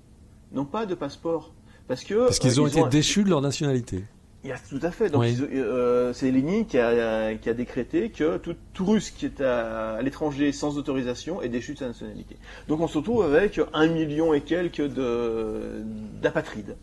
[0.53, 1.53] n'ont pas de passeport.
[1.89, 4.05] Parce que parce qu'ils ont été déchus de leur nationalité.
[4.45, 5.11] Il y a, tout à fait.
[5.11, 9.41] Donc euh, c'est Lénine qui a, qui a, décrété que tout, tout Russe qui est
[9.41, 12.37] à, l'étranger sans autorisation est déchu de sa nationalité.
[12.68, 14.87] Donc on se retrouve avec un million et quelques
[16.22, 16.76] d'apatrides.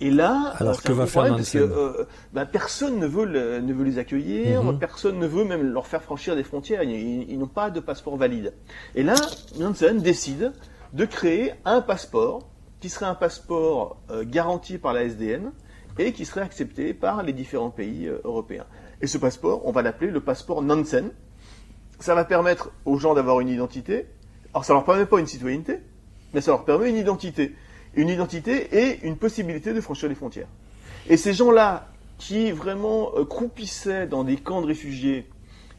[0.00, 3.26] Et là, alors que va faire parce que bah, personne ne veut,
[3.60, 4.78] ne veut les accueillir, mhm.
[4.78, 6.82] personne ne veut même leur faire franchir des frontières.
[6.82, 8.54] Ils, n'ont pas de passeport valide.
[8.94, 9.14] Et là,
[9.58, 10.52] Nansen décide
[10.94, 12.48] de créer un passeport
[12.80, 15.52] qui serait un passeport garanti par la SDN
[15.98, 18.66] et qui serait accepté par les différents pays européens.
[19.02, 21.10] Et ce passeport, on va l'appeler le passeport Nansen.
[21.98, 24.06] Ça va permettre aux gens d'avoir une identité.
[24.54, 25.78] Alors ça leur permet pas une citoyenneté,
[26.32, 27.54] mais ça leur permet une identité.
[27.94, 30.48] Une identité et une possibilité de franchir les frontières.
[31.08, 35.28] Et ces gens-là, qui vraiment euh, croupissaient dans des camps de réfugiés,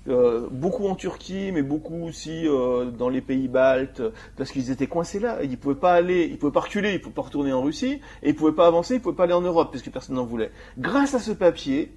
[0.07, 4.01] euh, beaucoup en Turquie, mais beaucoup aussi euh, dans les pays baltes,
[4.35, 5.43] parce qu'ils étaient coincés là.
[5.43, 8.29] Ils pouvaient pas aller, ils pouvaient pas reculer, ils pouvaient pas retourner en Russie, et
[8.29, 10.51] ils pouvaient pas avancer, ils pouvaient pas aller en Europe, parce que personne n'en voulait.
[10.77, 11.91] Grâce à ce papier,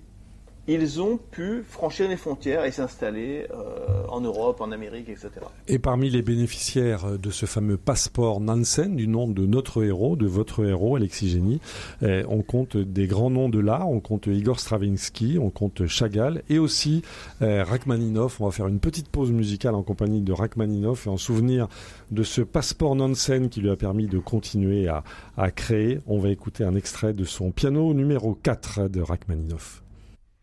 [0.67, 5.31] ils ont pu franchir les frontières et s'installer euh, en Europe, en Amérique, etc.
[5.69, 10.27] Et parmi les bénéficiaires de ce fameux passeport Nansen, du nom de notre héros, de
[10.27, 11.61] votre héros, Alexis Génie,
[12.03, 16.43] eh, on compte des grands noms de l'art, on compte Igor Stravinsky, on compte Chagall
[16.49, 17.03] et aussi
[17.41, 18.37] eh, Rachmaninov.
[18.41, 21.69] On va faire une petite pause musicale en compagnie de Rachmaninov et en souvenir
[22.11, 25.05] de ce passeport Nansen qui lui a permis de continuer à,
[25.37, 26.01] à créer.
[26.07, 29.01] On va écouter un extrait de son piano numéro 4 de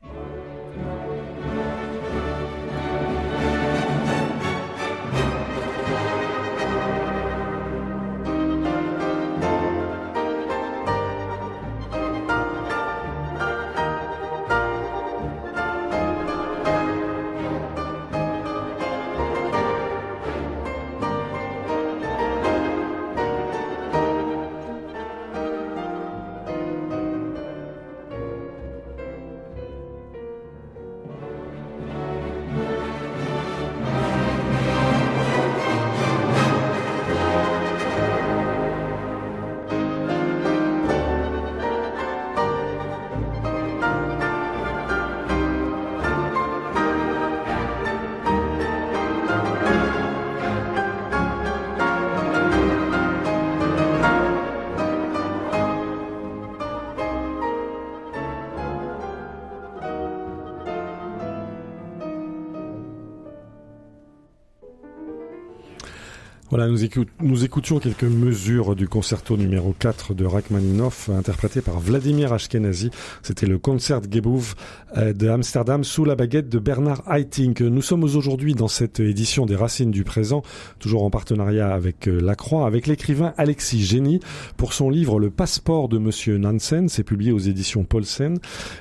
[0.04, 0.41] Thank you.
[66.52, 72.90] Voilà, nous, écoutions quelques mesures du concerto numéro 4 de Rachmaninoff, interprété par Vladimir Ashkenazi.
[73.22, 74.56] C'était le concert Gebouv
[74.98, 77.62] euh, de Amsterdam sous la baguette de Bernard Haitink.
[77.62, 80.42] Nous sommes aujourd'hui dans cette édition des Racines du présent,
[80.78, 84.20] toujours en partenariat avec euh, La Croix, avec l'écrivain Alexis Génie
[84.58, 86.90] pour son livre Le passeport de Monsieur Nansen.
[86.90, 88.40] C'est publié aux éditions Paulsen.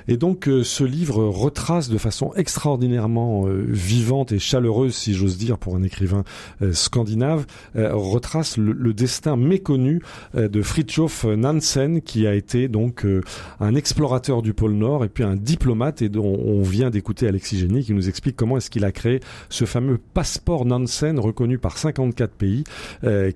[0.09, 5.57] Et donc, euh, ce livre retrace de façon extraordinairement vivante et chaleureuse, si j'ose dire,
[5.57, 6.25] pour un écrivain
[6.73, 10.01] scandinave, retrace le, destin méconnu
[10.35, 13.21] euh, de Fridtjof Nansen, qui a été donc euh,
[13.59, 17.59] un explorateur du pôle Nord et puis un diplomate, et dont on vient d'écouter Alexis
[17.59, 21.77] Génie qui nous explique comment est-ce qu'il a créé ce fameux passeport Nansen reconnu par
[21.77, 22.63] 54 pays,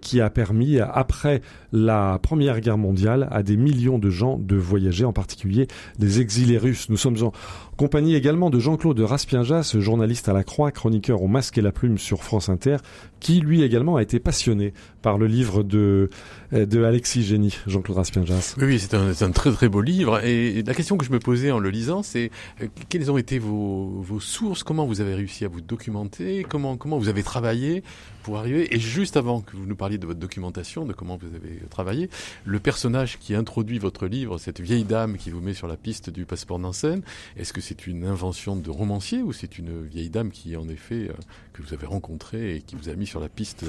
[0.02, 5.06] qui a permis, après la Première Guerre mondiale, à des millions de gens de voyager,
[5.06, 5.68] en particulier
[6.00, 6.90] des exilés russes.
[6.90, 7.32] Nous sommes en
[7.78, 11.98] compagnie également de Jean-Claude Raspienjas, journaliste à la Croix, chroniqueur au Masque et la Plume
[11.98, 12.78] sur France Inter,
[13.20, 16.10] qui lui également a été passionné par le livre de,
[16.56, 18.56] de Alexis Génie, Jean-Claude Raspienjas.
[18.62, 20.24] Oui, c'est un, très très beau livre.
[20.24, 22.32] Et la question que je me posais en le lisant, c'est
[22.62, 24.64] euh, quelles ont été vos, vos sources?
[24.64, 26.46] Comment vous avez réussi à vous documenter?
[26.48, 27.84] Comment, comment vous avez travaillé
[28.24, 28.74] pour arriver?
[28.74, 32.10] Et juste avant que vous nous parliez de votre documentation, de comment vous avez travaillé,
[32.46, 36.10] le personnage qui introduit votre livre, cette vieille dame qui vous met sur la piste
[36.10, 37.02] du passeport Nansen,
[37.36, 41.10] est-ce que c'est une invention de romancier ou c'est une vieille dame qui, en effet,
[41.10, 41.14] euh,
[41.52, 43.66] que vous avez rencontrée et qui vous a mis sur la piste?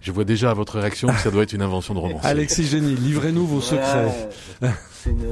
[0.00, 2.19] Je vois déjà à votre réaction que ça doit être une invention de romancier.
[2.22, 4.28] Alexis Génie, livrez-nous vos secrets.
[4.92, 5.26] c'est une,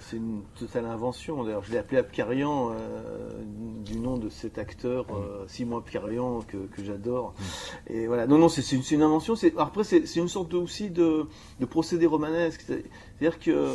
[0.00, 1.42] c'est une totale invention.
[1.42, 3.30] D'ailleurs, je l'ai appelé Abkarian euh,
[3.84, 7.34] du nom de cet acteur euh, Simon Abkarian que, que j'adore.
[7.88, 8.26] Et voilà.
[8.26, 9.34] Non, non, c'est une, une, invention.
[9.58, 11.26] Après, c'est une sorte aussi de,
[11.60, 12.64] de procédé romanesque.
[13.22, 13.74] C'est-à-dire que euh,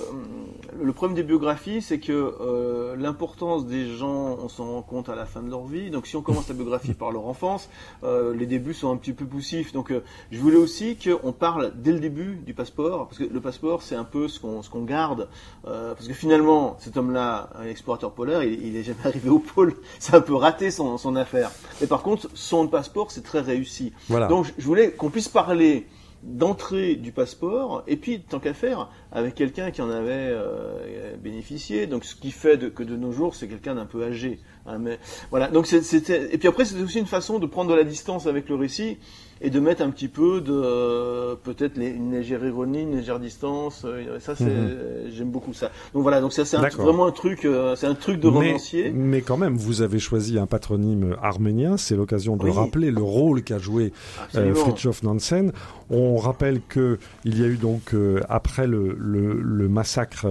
[0.78, 5.16] le problème des biographies, c'est que euh, l'importance des gens, on s'en rend compte à
[5.16, 5.90] la fin de leur vie.
[5.90, 7.70] Donc, si on commence la biographie par leur enfance,
[8.04, 9.72] euh, les débuts sont un petit peu poussifs.
[9.72, 9.94] Donc,
[10.32, 13.96] je voulais aussi qu'on parle dès le début du passeport, parce que le passeport, c'est
[13.96, 15.30] un peu ce qu'on ce qu'on garde,
[15.64, 19.76] parce que finalement, cet homme-là, un explorateur polaire, il, il est jamais arrivé au pôle.
[20.00, 21.52] C'est un peu raté son, son affaire.
[21.80, 23.94] Mais par contre, son passeport, c'est très réussi.
[24.10, 24.28] Voilà.
[24.28, 25.88] Donc, je voulais qu'on puisse parler
[26.28, 31.88] d'entrée du passeport, et puis tant qu'à faire, avec quelqu'un qui en avait euh, bénéficié.
[31.88, 34.40] Donc ce qui fait que de nos jours, c'est quelqu'un d'un peu âgé.
[34.66, 35.00] Hein, mais
[35.32, 35.48] voilà.
[35.48, 36.34] Donc c'était.
[36.34, 38.98] Et puis après, c'était aussi une façon de prendre de la distance avec le récit,
[39.42, 43.86] et de mettre un petit peu de peut-être une légère ironie, une légère distance.
[44.20, 45.12] Ça, c'est mhm.
[45.12, 45.72] j'aime beaucoup ça.
[45.94, 48.92] Donc voilà, donc ça c'est vraiment un truc, c'est un truc de romancier.
[48.94, 51.78] Mais quand même, vous avez choisi un patronyme arménien.
[51.78, 53.94] C'est l'occasion de rappeler le rôle qu'a joué
[54.32, 55.52] Fritjof Nansen.
[55.90, 57.96] On rappelle que il y a eu donc
[58.30, 60.28] après le, le, massacre,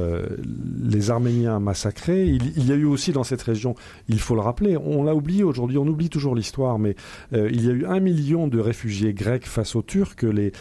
[0.82, 2.26] les Arméniens massacrés.
[2.26, 3.74] Il, il, y a eu aussi dans cette région,
[4.08, 6.96] il faut le rappeler, on l'a oublié aujourd'hui, on oublie toujours l'histoire, mais
[7.32, 10.16] euh, il y a eu un million de réfugiés grecs face aux Turcs.
[10.22, 10.52] Il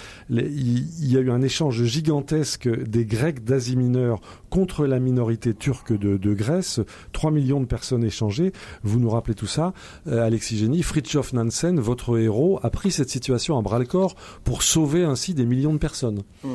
[1.00, 6.34] y a eu un échange gigantesque des Grecs d'Asie mineure contre la minorité turque de,
[6.34, 6.80] Grèce.
[7.14, 8.52] 3 millions de personnes échangées.
[8.84, 9.74] Vous nous rappelez tout ça,
[10.08, 10.84] euh, Alexis Génie.
[10.84, 15.34] Fritjof Nansen, votre héros, a pris cette situation à bras le corps pour sauver ainsi
[15.34, 16.24] des millions de personnes.
[16.44, 16.50] Mmh.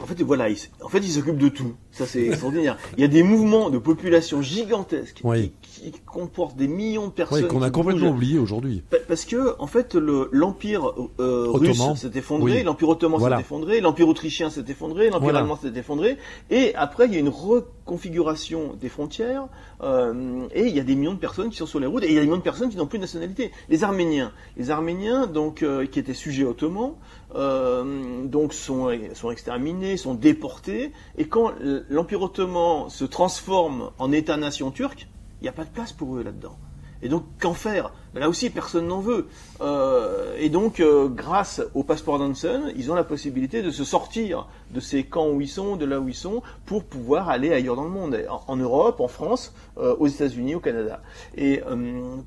[0.00, 1.74] En fait, voilà, il, en fait, il s'occupe de tout.
[1.96, 2.76] Ça, c'est extraordinaire.
[2.98, 5.22] il y a des mouvements de population gigantesques
[5.62, 7.44] qui, comportent des millions de personnes.
[7.44, 8.82] Oui, qu'on a complètement oublié aujourd'hui.
[9.08, 14.50] Parce que, en fait, l'empire euh, russe s'est effondré, l'empire ottoman s'est effondré, l'empire autrichien
[14.50, 16.18] s'est effondré, l'empire allemand s'est effondré,
[16.50, 19.46] et après, il y a une reconfiguration des frontières,
[19.82, 22.08] euh, et il y a des millions de personnes qui sont sur les routes, et
[22.08, 23.52] il y a des millions de personnes qui n'ont plus de nationalité.
[23.70, 26.94] Les Arméniens, les Arméniens, donc, euh, qui étaient sujets ottomans,
[27.36, 31.52] donc sont, sont exterminés, sont déportés, et quand
[31.88, 35.06] l'Empire ottoman se transforme en État-nation turc,
[35.40, 36.56] il n'y a pas de place pour eux là-dedans.
[37.02, 37.92] Et donc, qu'en faire?
[38.14, 39.26] Là aussi, personne n'en veut.
[39.60, 44.48] Euh, et donc, euh, grâce au passeport Nansen, ils ont la possibilité de se sortir
[44.70, 47.76] de ces camps où ils sont, de là où ils sont, pour pouvoir aller ailleurs
[47.76, 48.18] dans le monde,
[48.48, 51.02] en, Europe, en France, euh, aux États-Unis, au Canada.
[51.36, 51.60] Et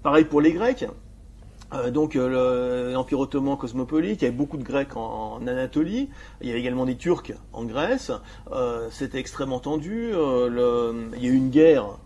[0.04, 0.86] pareil pour les Grecs.
[1.92, 6.10] Donc l'Empire ottoman cosmopolite, il y avait beaucoup de Grecs en, Anatolie,
[6.42, 8.12] il y avait également des Turcs en Grèce,
[8.92, 11.98] c'était extrêmement tendu, il y a eu une guerre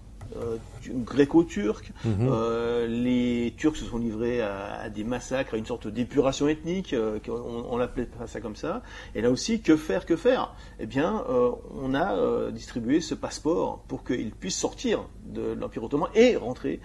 [0.91, 1.91] gréco-turc.
[2.05, 2.29] Mhm.
[2.29, 7.19] Euh, les Turcs se sont livrés à, des massacres, à une sorte d'épuration ethnique, euh,
[7.27, 8.81] on, l'appelait ça comme ça.
[9.15, 10.55] Et là aussi, que faire, que faire?
[10.79, 16.09] Eh bien, euh, on a distribué ce passeport pour qu'ils puissent sortir de l'Empire ottoman
[16.15, 16.79] et rentrer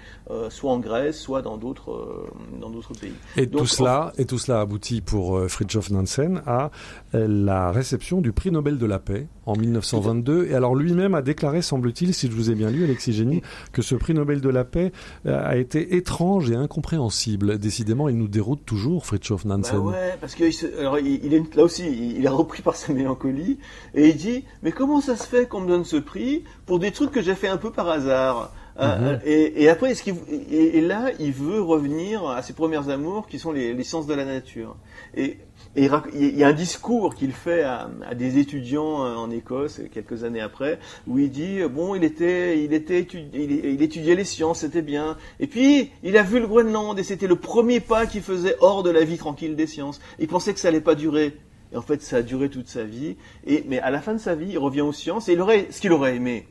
[0.49, 2.26] soit en Grèce, soit dans d'autres
[2.61, 3.12] dans d'autres pays.
[3.36, 6.70] Et tout cela, et tout cela aboutit pour Fridtjof Nansen à
[7.12, 10.46] la réception du prix Nobel de la paix en 1922.
[10.46, 13.42] Et alors lui-même a déclaré, semble-t-il, si je vous ai bien lu, Alexis Génie,
[13.72, 14.93] que ce prix Nobel de la paix
[15.26, 17.59] euh, a été étrange et incompréhensible.
[17.59, 19.78] Décidément, il nous déroute toujours, Fritjof Nansen.
[19.78, 23.59] Bah ouais, parce que il, est là aussi, il est repris par sa mélancolie
[23.95, 26.91] et il dit mais comment ça se fait qu'on me donne ce prix pour des
[26.91, 29.20] trucs que j'ai fait un peu par hasard euh, mhm.
[29.24, 33.74] et, après, est-ce et, là, il veut revenir à ses premières amours, qui sont les,
[33.74, 34.76] les sciences de la nature.
[35.16, 35.39] Et
[35.78, 40.24] et il y a un discours qu'il fait à, des étudiants euh, en Écosse quelques
[40.24, 45.16] années après, où il dit bon, il était, il étudiait les sciences, c'était bien.
[45.38, 48.82] Et puis il a vu le Groenland et c'était le premier pas qu'il faisait hors
[48.82, 50.00] de la vie tranquille des sciences.
[50.18, 51.36] Il pensait que ça allait pas durer.
[51.72, 53.16] Et en fait, ça a duré toute sa vie.
[53.46, 55.68] Et mais à la fin de sa vie, il revient aux sciences et il aurait,
[55.70, 56.46] ce qu'il aurait aimé,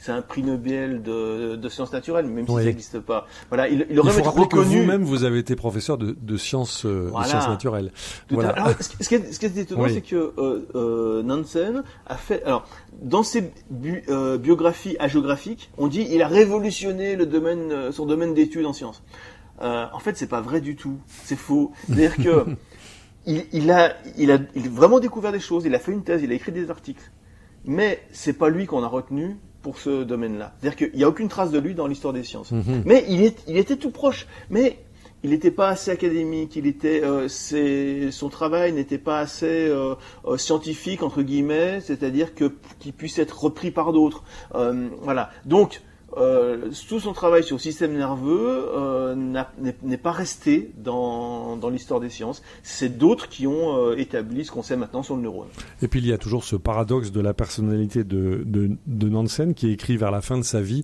[0.00, 3.26] c'est un prix Nobel de, sciences naturelles, même si ça n'existe pas.
[3.48, 7.10] Voilà, il, il aurait il faut que vous-même, vous avez été professeur de, sciences, euh,
[7.24, 7.92] sciences naturelles.
[8.30, 8.74] Voilà.
[8.80, 12.42] ce, qui est, ce qui est étonnant, c'est que euh, euh, Nansen a fait.
[12.44, 12.66] Alors,
[13.02, 18.72] dans ses biographies hagiographiques, on dit il a révolutionné le domaine, son domaine d'études en
[18.72, 19.02] sciences.
[19.60, 20.98] en fait, c'est pas vrai du tout.
[21.06, 21.72] C'est faux.
[21.86, 22.46] C'est-à-dire que
[23.26, 25.66] il, il, a, il a, il a vraiment découvert des choses.
[25.66, 27.10] Il a fait une thèse, il a écrit des articles.
[27.66, 30.54] Mais c'est pas lui qu'on a retenu pour ce domaine-là.
[30.60, 32.50] C'est-à-dire qu'il n'y a aucune trace de lui dans l'histoire des sciences.
[32.52, 32.82] Mhm.
[32.84, 34.26] Mais il, est, il était tout proche.
[34.48, 34.78] Mais
[35.22, 37.28] il n'était pas assez académique, il était, euh,
[38.10, 39.94] son travail n'était pas assez euh,
[40.26, 44.24] euh, scientifique entre guillemets, c'est-à-dire que qu'il puisse être repris par d'autres.
[45.02, 45.30] voilà.
[45.44, 45.82] Donc
[46.16, 49.14] euh, tout son travail sur le système nerveux euh,
[49.82, 52.42] n'est pas resté dans, dans l'histoire des sciences.
[52.62, 55.48] C'est d'autres qui ont euh, établi ce qu'on sait maintenant sur le neurone.
[55.82, 59.70] Et puis il y a toujours ce paradoxe de la personnalité de, de, Nansen qui
[59.70, 60.82] écrit vers la fin de sa vie,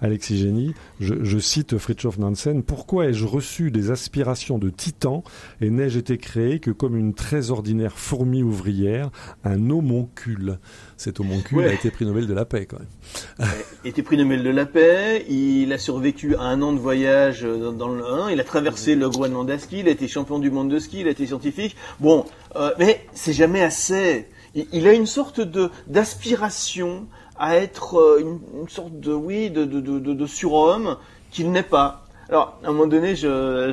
[0.00, 5.24] Alexis Génie, je, je cite Fritjof Nansen, Pourquoi ai-je reçu des aspirations de titan
[5.60, 9.10] et n'ai-je été créé que comme une très ordinaire fourmi ouvrière,
[9.44, 10.58] un homoncule
[10.96, 13.48] Cet homoncule a été prix Nobel de la paix quand même.
[13.84, 16.78] Il a été prix Nobel de la paix, il a survécu à un an de
[16.78, 20.38] voyage dans, le 1, il a traversé le Groenland à ski, il a été champion
[20.38, 21.76] du monde de ski, il a été scientifique.
[22.00, 22.24] Bon,
[22.56, 24.28] euh, mais c'est jamais assez.
[24.54, 29.80] Il, a une sorte de d'aspiration à être euh, une, sorte de oui de, de,
[29.80, 30.96] de, de surhomme
[31.30, 32.03] qu'il n'est pas.
[32.34, 33.28] Alors, à un moment donné, je,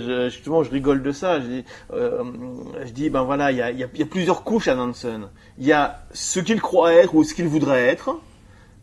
[0.06, 1.40] je, justement, je rigole de ça.
[1.42, 2.24] Je dis, euh,
[2.86, 5.30] je dis ben voilà, il y a, y a, plusieurs couches à Nansen.
[5.58, 8.20] Il y a ce qu'il croit être ou ce qu'il voudrait être.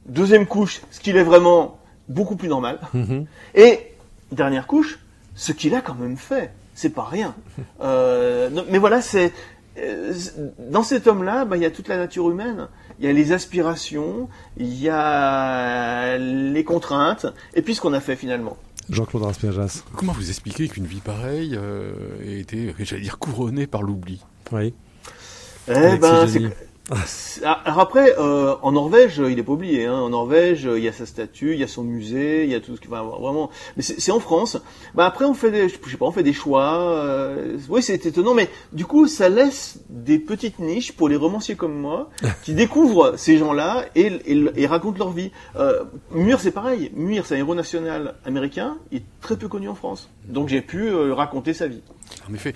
[0.07, 2.81] Deuxième couche, ce qu'il est vraiment beaucoup plus normal.
[2.93, 3.27] Mhm.
[3.55, 3.93] Et
[4.33, 4.99] dernière couche,
[5.37, 6.51] ce qu'il a quand même fait.
[6.75, 7.37] c'est pas rien.
[7.81, 9.33] Euh, mais voilà, c'est
[9.79, 10.13] euh,
[10.59, 12.67] dans cet homme-là, bah, il y a toute la nature humaine.
[12.99, 18.01] Il y a les aspirations, il y a les contraintes, et puis ce qu'on a
[18.01, 18.57] fait finalement.
[18.91, 19.83] Jean-Claude Raspiajas.
[19.97, 21.93] Comment vous expliquez qu'une vie pareille euh,
[22.25, 24.25] ait été, j'allais dire, couronnée par l'oubli?
[24.53, 24.75] Oui.
[25.69, 26.27] Eh ben,
[27.43, 29.85] alors après, euh, en Norvège, il est pas oublié.
[29.85, 29.95] Hein.
[29.95, 32.61] En Norvège, il y a sa statue, il y a son musée, il y a
[32.61, 33.51] tout ce qui va vraiment.
[33.77, 34.59] Mais c'est en France.
[34.95, 36.81] Bah après, on fait des, je sais pas, on fait des choix.
[36.81, 41.57] Euh, oui, c'est étonnant, mais du coup, ça laisse des petites niches pour les romanciers
[41.57, 42.09] comme moi
[42.43, 45.31] qui découvrent ces gens-là et, et, racontent leur vie.
[45.57, 46.91] Euh, Muir, c'est pareil.
[46.95, 48.79] Muir, c'est un héros national américain.
[48.93, 50.09] Il est très peu connu en France.
[50.27, 51.83] Donc j'ai pu euh, raconter sa vie.
[52.31, 52.55] En effet.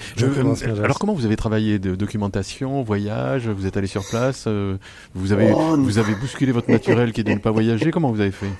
[0.82, 4.76] alors comment vous avez travaillé de documentation, voyage Vous êtes allé sur place euh,
[5.14, 8.11] Vous avez oh, vous avez bousculé votre naturel qui est de ne pas voyager Comment
[8.11, 8.50] vous avez fait?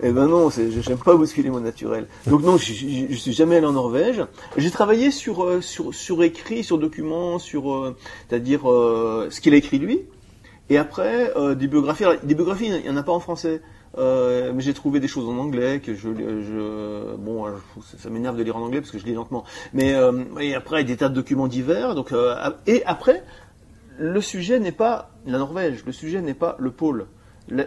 [0.00, 2.06] Eh ben non, j'aime pas bousculer mon naturel.
[2.26, 4.22] Donc non, je, je, suis jamais allé en Norvège.
[4.56, 7.96] J'ai travaillé sur, euh, sur sur écrit, sur documents, sur euh,
[8.28, 10.02] c'est-à-dire ce qu'il a écrit lui.
[10.70, 12.04] Et après des biographies.
[12.22, 13.60] des biographies, il y en a pas en français.
[13.96, 17.52] Euh, j'ai trouvé des choses en anglais que je, je bon, euh,
[17.96, 19.44] ça, m'énerve de lire en anglais parce que je lis lentement.
[19.72, 21.94] Mais euh, et après des tas de documents divers.
[21.94, 22.34] Donc euh,
[22.66, 23.24] et après,
[23.98, 27.06] le sujet n'est pas la Norvège, le sujet n'est pas le pôle.
[27.48, 27.64] La,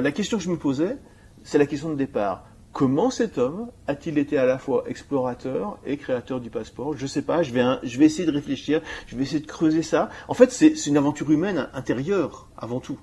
[0.00, 0.96] la question que je me posais,
[1.44, 2.44] c'est la question de départ.
[2.72, 6.96] Comment cet homme a-t-il été à la fois explorateur et créateur du passeport?
[6.96, 7.42] Je sais pas.
[7.42, 8.80] Je vais, je vais essayer de réfléchir.
[9.06, 10.08] Je vais essayer de creuser ça.
[10.26, 12.98] En fait, c'est une aventure humaine intérieure avant tout.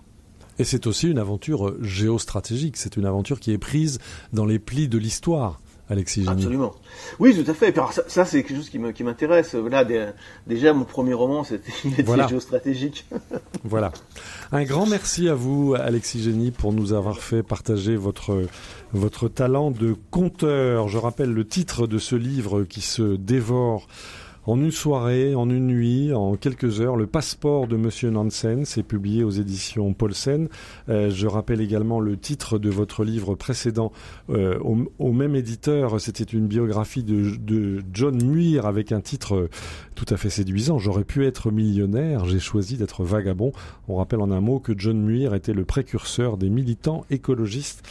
[0.60, 4.00] Et c'est aussi une aventure géostratégique, c'est une aventure qui est prise
[4.34, 5.60] dans les plis de l'histoire.
[5.90, 6.34] Alexis Génie.
[6.34, 6.76] Absolument.
[7.18, 7.76] Oui, tout à fait.
[8.08, 9.56] ça, c'est quelque chose qui m'intéresse.
[9.56, 9.84] Là,
[10.46, 11.72] déjà, mon premier roman, c'était
[12.04, 12.28] voilà.
[12.28, 13.08] géostratégique.
[13.64, 13.92] voilà.
[14.52, 18.44] Un grand merci à vous, Alexis Génie, pour nous avoir fait partager votre,
[18.94, 20.90] votre talent de conteur.
[20.90, 23.88] Je rappelle le titre de ce livre qui se dévore
[24.50, 28.82] en une soirée, en une nuit, en quelques heures, le passeport de Monsieur Nansen, c'est
[28.82, 30.50] publié aux éditions Paulsen.
[30.90, 33.92] Euh, je rappelle également le titre de votre livre précédent
[34.32, 34.58] euh,
[34.98, 36.02] au, même éditeur.
[36.02, 39.50] C'était une biographie de, John Muir avec un titre euh,
[39.94, 40.80] tout à fait séduisant.
[40.80, 43.52] J'aurais pu être millionnaire, j'ai choisi d'être vagabond.
[43.88, 47.84] On rappelle en un mot que John Muir était le précurseur des militants écologistes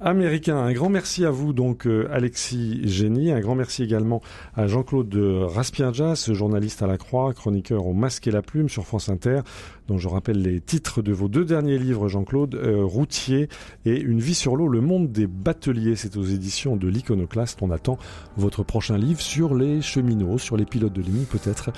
[0.00, 0.58] américain.
[0.58, 3.32] Un grand merci à vous, donc, euh, Alexis Génie.
[3.32, 4.20] Un grand merci également
[4.54, 9.08] à Jean-Claude Raspienjas, journaliste à la Croix, chroniqueur au Masque et la Plume sur France
[9.08, 9.40] Inter,
[9.88, 13.48] dont je rappelle les titres de vos deux derniers livres, Jean-Claude, euh, Routier
[13.86, 15.96] et Une vie sur l'eau, le monde des bateliers.
[15.96, 17.62] C'est aux éditions de l'Iconoclaste.
[17.62, 17.98] On attend
[18.36, 21.70] votre prochain livre sur les cheminots, sur les pilotes de ligne peut-être.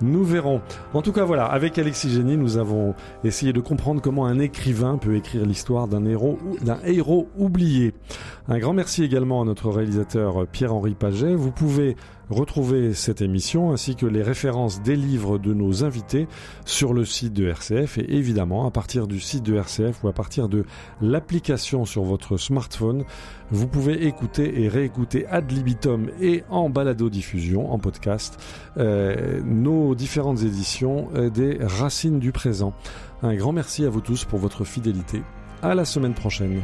[0.00, 0.62] Nous verrons.
[0.94, 4.96] En tout cas, voilà, avec Alexis Génie, nous avons essayé de comprendre comment un écrivain
[4.96, 7.65] peut écrire l'histoire d'un héros, d'un héros oublié.
[8.48, 11.34] Un grand merci également à notre réalisateur Pierre-Henri Paget.
[11.34, 11.96] Vous pouvez
[12.28, 16.26] Retrouvez cette émission ainsi que les références des livres de nos invités
[16.64, 20.12] sur le site de RCF et évidemment à partir du site de RCF ou à
[20.12, 20.64] partir de
[21.00, 23.04] l'application sur votre smartphone,
[23.52, 28.40] vous pouvez écouter et réécouter ad libitum et en balado-diffusion, en podcast,
[28.76, 32.74] euh, nos différentes éditions euh, des Racines du présent.
[33.22, 35.22] Un grand merci à vous tous pour votre fidélité.
[35.62, 36.60] À la semaine prochaine.